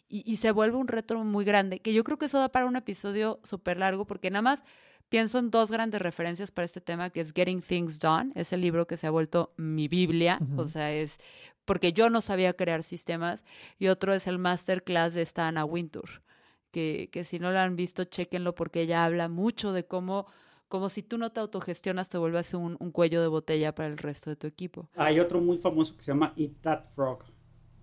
Y, 0.08 0.36
se 0.36 0.50
vuelve 0.50 0.76
un 0.76 0.88
reto 0.88 1.16
muy 1.24 1.44
grande, 1.44 1.78
que 1.78 1.94
yo 1.94 2.04
creo 2.04 2.18
que 2.18 2.26
eso 2.26 2.38
da 2.38 2.50
para 2.50 2.66
un 2.66 2.76
episodio 2.76 3.38
súper 3.44 3.78
largo, 3.78 4.06
porque 4.06 4.28
nada 4.30 4.42
más 4.42 4.64
pienso 5.12 5.38
en 5.38 5.50
dos 5.50 5.70
grandes 5.70 6.00
referencias 6.00 6.50
para 6.50 6.64
este 6.64 6.80
tema, 6.80 7.10
que 7.10 7.20
es 7.20 7.34
Getting 7.34 7.60
Things 7.60 8.00
Done, 8.00 8.32
es 8.34 8.50
el 8.54 8.62
libro 8.62 8.86
que 8.86 8.96
se 8.96 9.06
ha 9.06 9.10
vuelto 9.10 9.52
mi 9.58 9.86
Biblia, 9.86 10.40
o 10.56 10.66
sea, 10.66 10.90
es 10.90 11.18
porque 11.66 11.92
yo 11.92 12.08
no 12.08 12.22
sabía 12.22 12.54
crear 12.54 12.82
sistemas, 12.82 13.44
y 13.78 13.88
otro 13.88 14.14
es 14.14 14.26
el 14.26 14.38
masterclass 14.38 15.12
de 15.12 15.20
esta 15.20 15.48
Anna 15.48 15.66
Wintour, 15.66 16.22
que, 16.70 17.10
que 17.12 17.24
si 17.24 17.38
no 17.38 17.52
lo 17.52 17.58
han 17.58 17.76
visto, 17.76 18.04
chequenlo 18.04 18.54
porque 18.54 18.80
ella 18.80 19.04
habla 19.04 19.28
mucho 19.28 19.74
de 19.74 19.84
cómo 19.84 20.26
como 20.68 20.88
si 20.88 21.02
tú 21.02 21.18
no 21.18 21.30
te 21.30 21.40
autogestionas, 21.40 22.08
te 22.08 22.16
vuelves 22.16 22.54
un, 22.54 22.78
un, 22.80 22.90
cuello 22.90 23.20
de 23.20 23.28
botella 23.28 23.74
para 23.74 23.90
el 23.90 23.98
resto 23.98 24.30
de 24.30 24.36
tu 24.36 24.46
equipo. 24.46 24.88
Hay 24.94 25.20
otro 25.20 25.42
muy 25.42 25.58
famoso 25.58 25.94
que 25.94 26.02
se 26.02 26.12
llama 26.12 26.32
Eat 26.38 26.52
That 26.62 26.84
Frog. 26.86 27.24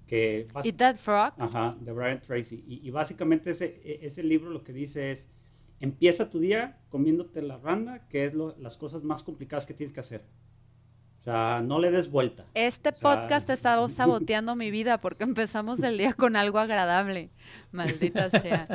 Que 0.08 0.48
Eat 0.64 0.76
That 0.78 0.96
Frog. 0.96 1.34
Ajá, 1.38 1.78
de 1.80 1.92
Brian 1.92 2.20
Tracy. 2.20 2.64
Y, 2.68 2.88
y 2.88 2.90
básicamente 2.90 3.52
ese, 3.52 3.80
e, 3.84 4.00
ese 4.08 4.24
libro 4.24 4.50
lo 4.50 4.64
que 4.64 4.74
dice 4.74 5.12
es, 5.12 5.30
Empieza 5.80 6.30
tu 6.30 6.40
día 6.40 6.78
comiéndote 6.90 7.42
la 7.42 7.58
randa, 7.58 8.08
que 8.08 8.26
es 8.26 8.34
lo, 8.34 8.56
las 8.58 8.78
cosas 8.78 9.04
más 9.04 9.24
complicadas 9.24 9.66
que 9.66 9.74
tienes 9.74 9.94
que 9.94 10.02
hacer. 10.02 10.26
O 11.20 11.22
sea, 11.22 11.62
no 11.62 11.80
le 11.80 11.92
des 11.92 12.10
vuelta. 12.10 12.46
Este 12.54 12.94
podcast 12.94 13.50
ha 13.50 13.54
estado 13.54 13.90
saboteando 13.90 14.56
mi 14.56 14.72
vida 14.72 15.02
porque 15.02 15.26
empezamos 15.26 15.84
el 15.84 15.98
día 15.98 16.14
con 16.14 16.38
algo 16.38 16.60
agradable. 16.60 17.32
Maldita 17.72 18.30
sea. 18.30 18.68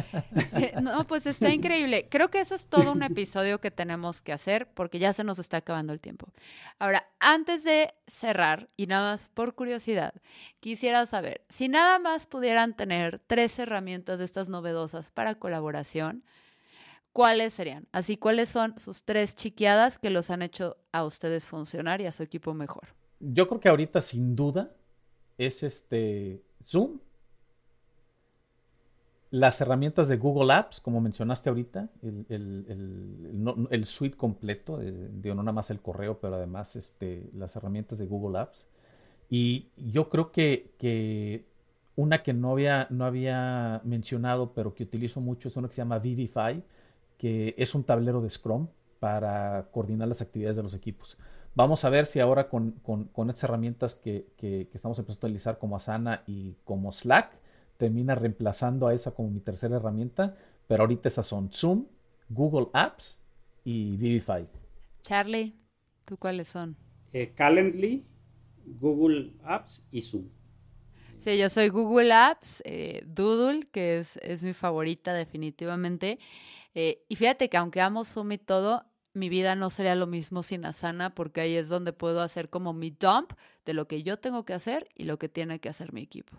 Eh, 0.57 0.75
no, 0.81 1.05
pues 1.05 1.27
está 1.27 1.53
increíble. 1.53 2.07
Creo 2.11 2.31
que 2.31 2.41
eso 2.41 2.55
es 2.55 2.69
todo 2.69 2.93
un 2.93 3.03
episodio 3.03 3.61
que 3.61 3.71
tenemos 3.71 4.21
que 4.21 4.33
hacer 4.33 4.69
porque 4.75 4.99
ya 4.99 5.13
se 5.13 5.25
nos 5.25 5.39
está 5.39 5.59
acabando 5.59 5.93
el 5.93 6.01
tiempo. 6.01 6.33
Ahora, 6.79 7.09
antes 7.19 7.65
de 7.65 7.95
cerrar, 8.07 8.69
y 8.77 8.87
nada 8.87 9.13
más 9.13 9.31
por 9.31 9.55
curiosidad, 9.55 10.13
quisiera 10.61 11.07
saber 11.07 11.45
si 11.49 11.69
nada 11.69 11.99
más 11.99 12.27
pudieran 12.27 12.77
tener 12.77 13.21
tres 13.27 13.59
herramientas 13.59 14.19
de 14.19 14.27
estas 14.27 14.49
novedosas 14.49 15.11
para 15.11 15.37
colaboración, 15.37 16.25
¿cuáles 17.15 17.55
serían? 17.55 17.87
Así, 17.93 18.19
¿cuáles 18.19 18.51
son 18.51 18.79
sus 18.79 19.05
tres 19.05 19.35
chiqueadas 19.35 19.99
que 19.99 20.11
los 20.11 20.29
han 20.31 20.43
hecho 20.43 20.77
a 20.93 21.05
ustedes 21.05 21.47
funcionar 21.47 22.03
y 22.03 22.07
a 22.07 22.13
su 22.13 22.23
equipo 22.23 22.53
mejor? 22.53 22.89
Yo 23.21 23.49
creo 23.49 23.61
que 23.61 23.69
ahorita, 23.71 24.03
sin 24.03 24.37
duda, 24.37 24.75
es 25.39 25.63
este 25.63 26.43
Zoom. 26.63 26.99
Las 29.31 29.61
herramientas 29.61 30.09
de 30.09 30.17
Google 30.17 30.53
Apps, 30.53 30.81
como 30.81 31.01
mencionaste 31.01 31.49
ahorita, 31.49 31.89
el, 32.03 33.85
suite 33.87 34.17
completo, 34.17 34.79
de, 34.79 35.35
no 35.35 35.43
nada 35.43 35.53
más 35.53 35.71
el 35.71 35.81
correo, 35.81 36.19
pero 36.21 36.35
además 36.35 36.77
este, 36.77 37.31
las 37.33 37.55
herramientas 37.57 37.99
de 37.99 38.07
Google 38.07 38.39
Apps. 38.39 38.69
Y 39.31 39.69
yo 39.77 40.09
creo 40.09 40.33
que, 40.33 40.75
que 40.79 41.47
una 41.97 42.23
que 42.25 42.33
no 42.33 42.53
había, 42.53 42.89
no 42.91 43.05
había 43.05 43.81
mencionado, 43.85 44.53
pero 44.53 44.75
que 44.75 44.83
utilizo 44.83 45.21
mucho, 45.21 45.49
es 45.49 45.57
una 45.57 45.69
que 45.69 45.75
se 45.75 45.83
llama 45.83 46.01
Vivify 46.01 46.63
que 47.19 47.55
es 47.59 47.75
un 47.75 47.85
tablero 47.85 48.21
de 48.21 48.31
Scrum 48.31 48.69
para 49.01 49.69
coordinar 49.71 50.09
las 50.09 50.23
actividades 50.23 50.57
de 50.57 50.63
los 50.63 50.75
equipos. 50.75 51.19
Vamos 51.55 51.85
a 51.85 51.91
ver 51.91 52.07
si 52.07 52.19
ahora 52.19 52.49
con, 52.49 52.73
con, 52.83 53.31
estas 53.31 53.45
herramientas 53.45 53.95
que, 53.95 54.27
que, 54.37 54.69
estamos 54.73 54.99
empezando 54.99 55.27
a 55.27 55.29
utilizar 55.29 55.59
como 55.59 55.77
Asana 55.77 56.25
y 56.27 56.57
como 56.65 56.91
Slack, 56.91 57.31
termina 57.77 58.15
reemplazando 58.15 58.89
a 58.89 58.95
esa 58.95 59.15
como 59.15 59.31
mi 59.31 59.41
tercera 59.41 59.77
herramienta, 59.77 60.35
pero 60.67 60.83
ahorita 60.83 61.09
esas 61.09 61.27
son 61.27 61.53
Zoom, 61.53 61.87
Google 62.29 62.69
Apps 62.73 63.21
y 63.63 63.97
Vivify. 63.97 64.49
Charlie, 65.03 65.55
¿tú 66.05 66.17
cuáles 66.17 66.49
son? 66.49 66.77
Eh, 67.13 67.33
Calendly, 67.35 68.05
Google 68.81 69.35
Apps 69.45 69.87
y 69.93 70.03
Zoom. 70.03 70.29
Sí, 71.19 71.39
yo 71.39 71.49
soy 71.49 71.69
Google 71.69 72.13
Apps, 72.13 72.63
eh, 72.67 73.03
Doodle, 73.07 73.69
que 73.71 73.99
es, 73.99 74.19
es 74.19 74.43
mi 74.43 74.53
favorita 74.53 75.15
definitivamente. 75.15 76.19
Eh, 76.75 77.05
y 77.09 77.17
fíjate 77.17 77.49
que 77.49 77.57
aunque 77.57 77.81
amo 77.81 78.05
Zoom 78.05 78.37
todo, 78.39 78.85
mi 79.15 79.29
vida 79.29 79.55
no 79.55 79.71
sería 79.71 79.95
lo 79.95 80.07
mismo 80.07 80.43
sin 80.43 80.65
Asana 80.65 81.15
porque 81.15 81.41
ahí 81.41 81.55
es 81.55 81.69
donde 81.69 81.93
puedo 81.93 82.21
hacer 82.21 82.51
como 82.51 82.73
mi 82.73 82.91
dump 82.91 83.33
de 83.65 83.75
lo 83.75 83.87
que 83.87 84.03
yo 84.03 84.19
tengo 84.19 84.45
que 84.45 84.55
hacer 84.55 84.89
y 84.95 85.05
lo 85.05 85.19
que 85.19 85.29
tiene 85.29 85.61
que 85.61 85.69
hacer 85.69 85.93
mi 85.93 86.03
equipo. 86.03 86.37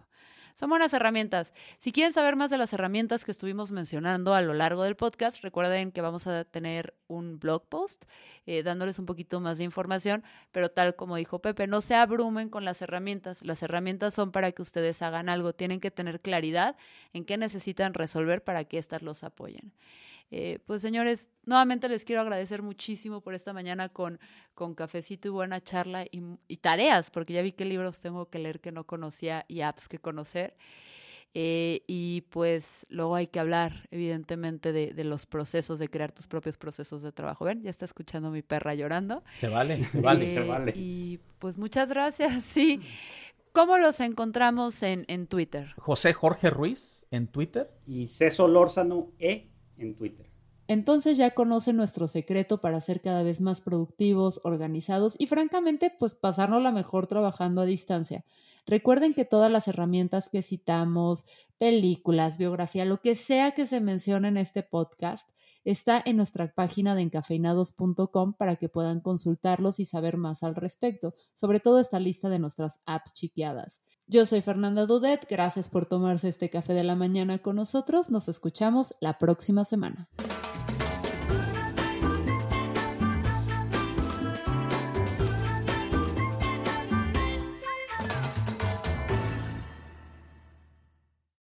Son 0.56 0.70
buenas 0.70 0.94
herramientas. 0.94 1.54
Si 1.80 1.92
quieren 1.92 2.14
saber 2.14 2.38
más 2.38 2.50
de 2.50 2.58
las 2.58 2.72
herramientas 2.72 3.26
que 3.26 3.32
estuvimos 3.32 3.74
mencionando 3.74 4.34
a 4.34 4.42
lo 4.42 4.54
largo 4.54 4.84
del 4.84 4.96
podcast, 4.96 5.42
recuerden 5.42 5.92
que 5.92 6.00
vamos 6.00 6.28
a 6.28 6.46
tener 6.46 6.94
un 7.08 7.40
blog 7.40 7.68
post 7.68 8.06
eh, 8.46 8.64
dándoles 8.64 8.98
un 8.98 9.06
poquito 9.06 9.42
más 9.42 9.58
de 9.58 9.66
información, 9.66 10.24
pero 10.54 10.72
tal 10.72 10.96
como 10.96 11.18
dijo 11.18 11.40
Pepe, 11.40 11.68
no 11.68 11.82
se 11.82 11.96
abrumen 11.96 12.48
con 12.48 12.64
las 12.64 12.82
herramientas. 12.82 13.44
Las 13.44 13.64
herramientas 13.64 14.14
son 14.14 14.32
para 14.32 14.54
que 14.54 14.62
ustedes 14.62 15.02
hagan 15.02 15.28
algo. 15.28 15.52
Tienen 15.52 15.82
que 15.82 15.92
tener 15.92 16.22
claridad 16.22 16.78
en 17.12 17.26
qué 17.26 17.36
necesitan 17.36 17.94
resolver 17.94 18.42
para 18.42 18.64
que 18.64 18.78
éstas 18.78 19.02
los 19.02 19.26
apoyen. 19.26 19.74
Eh, 20.32 20.60
pues 20.66 20.82
señores, 20.82 21.30
nuevamente 21.44 21.88
les 21.88 22.04
quiero 22.04 22.22
agradecer 22.22 22.62
muchísimo 22.62 23.22
por 23.22 23.34
esta 23.34 23.54
mañana 23.54 23.90
con, 23.90 24.20
con 24.54 24.74
cafecito 24.74 25.28
y 25.28 25.32
buena 25.32 25.62
charla 25.62 26.06
y, 26.10 26.58
tareas, 26.58 27.12
porque 27.12 27.34
ya 27.34 27.42
vi 27.42 27.52
qué 27.52 27.66
libros 27.66 28.00
tengo 28.00 28.30
que 28.30 28.40
leer 28.40 28.60
que 28.60 28.72
no 28.72 28.86
conocía 28.86 29.46
y 29.48 29.62
apps 29.62 29.88
que 29.88 30.00
conocer. 30.00 30.56
Eh, 31.38 31.84
y 31.86 32.22
pues 32.30 32.86
luego 32.90 33.14
hay 33.16 33.28
que 33.28 33.42
hablar, 33.42 33.88
evidentemente, 33.92 34.72
de, 34.72 35.04
los 35.04 35.26
procesos, 35.26 35.80
de 35.80 35.90
crear 35.90 36.14
tus 36.14 36.28
propios 36.28 36.58
procesos 36.58 37.02
de 37.02 37.12
trabajo. 37.12 37.44
Ven, 37.46 37.62
ya 37.62 37.70
está 37.70 37.84
escuchando 37.84 38.32
mi 38.32 38.42
perra 38.42 38.74
llorando. 38.74 39.22
Se 39.36 39.50
vale, 39.50 39.84
se 39.84 40.00
vale, 40.00 40.26
se 40.26 40.38
eh, 40.38 40.48
vale. 40.48 40.74
Y 40.76 41.20
pues 41.40 41.58
muchas 41.58 41.90
gracias, 41.90 42.44
sí. 42.44 42.80
¿Cómo 43.52 43.78
los 43.78 44.00
encontramos 44.00 44.82
en, 44.82 45.06
en 45.08 45.28
Twitter? 45.28 45.74
José 45.78 46.14
Jorge 46.14 46.50
Ruiz 46.50 47.06
en 47.12 47.28
Twitter. 47.28 47.70
Y 47.86 48.08
César 48.08 48.50
Lórzano 48.50 49.12
E 49.20 49.55
en 49.78 49.96
Twitter. 49.96 50.30
Entonces 50.68 51.18
ya 51.18 51.32
conocen 51.32 51.78
nuestro 51.78 52.08
secreto 52.08 52.60
para 52.60 52.80
ser 52.80 53.02
cada 53.02 53.22
vez 53.22 53.40
más 53.40 53.62
productivos, 53.62 54.42
organizados 54.44 55.16
y 55.20 55.28
francamente, 55.28 55.94
pues 56.00 56.16
pasárnosla 56.16 56.72
mejor 56.72 57.06
trabajando 57.06 57.62
a 57.62 57.66
distancia. 57.66 58.26
Recuerden 58.66 59.14
que 59.14 59.26
todas 59.26 59.52
las 59.52 59.68
herramientas 59.68 60.28
que 60.28 60.42
citamos, 60.42 61.26
películas, 61.60 62.40
biografía, 62.40 62.84
lo 62.84 63.00
que 63.00 63.14
sea 63.14 63.52
que 63.52 63.68
se 63.68 63.80
mencione 63.80 64.30
en 64.30 64.38
este 64.38 64.64
podcast, 64.64 65.30
está 65.66 66.02
en 66.06 66.16
nuestra 66.16 66.54
página 66.54 66.96
de 66.96 67.02
encafeinados.com 67.02 68.34
para 68.34 68.56
que 68.56 68.70
puedan 68.70 69.02
consultarlos 69.02 69.80
y 69.80 69.86
saber 69.86 70.16
más 70.16 70.44
al 70.44 70.56
respecto, 70.56 71.16
sobre 71.34 71.60
todo 71.60 71.80
esta 71.80 72.00
lista 72.00 72.30
de 72.30 72.40
nuestras 72.40 72.80
apps 72.86 73.14
chiqueadas. 73.14 73.82
Yo 74.08 74.26
soy 74.26 74.42
Fernanda 74.42 74.86
Dudet, 74.86 75.28
gracias 75.28 75.68
por 75.68 75.88
tomarse 75.88 76.30
este 76.30 76.50
café 76.50 76.74
de 76.74 76.84
la 76.84 76.96
mañana 76.96 77.40
con 77.40 77.56
nosotros, 77.56 78.12
nos 78.12 78.30
escuchamos 78.30 78.96
la 79.02 79.18
próxima 79.18 79.66
semana. 79.66 80.08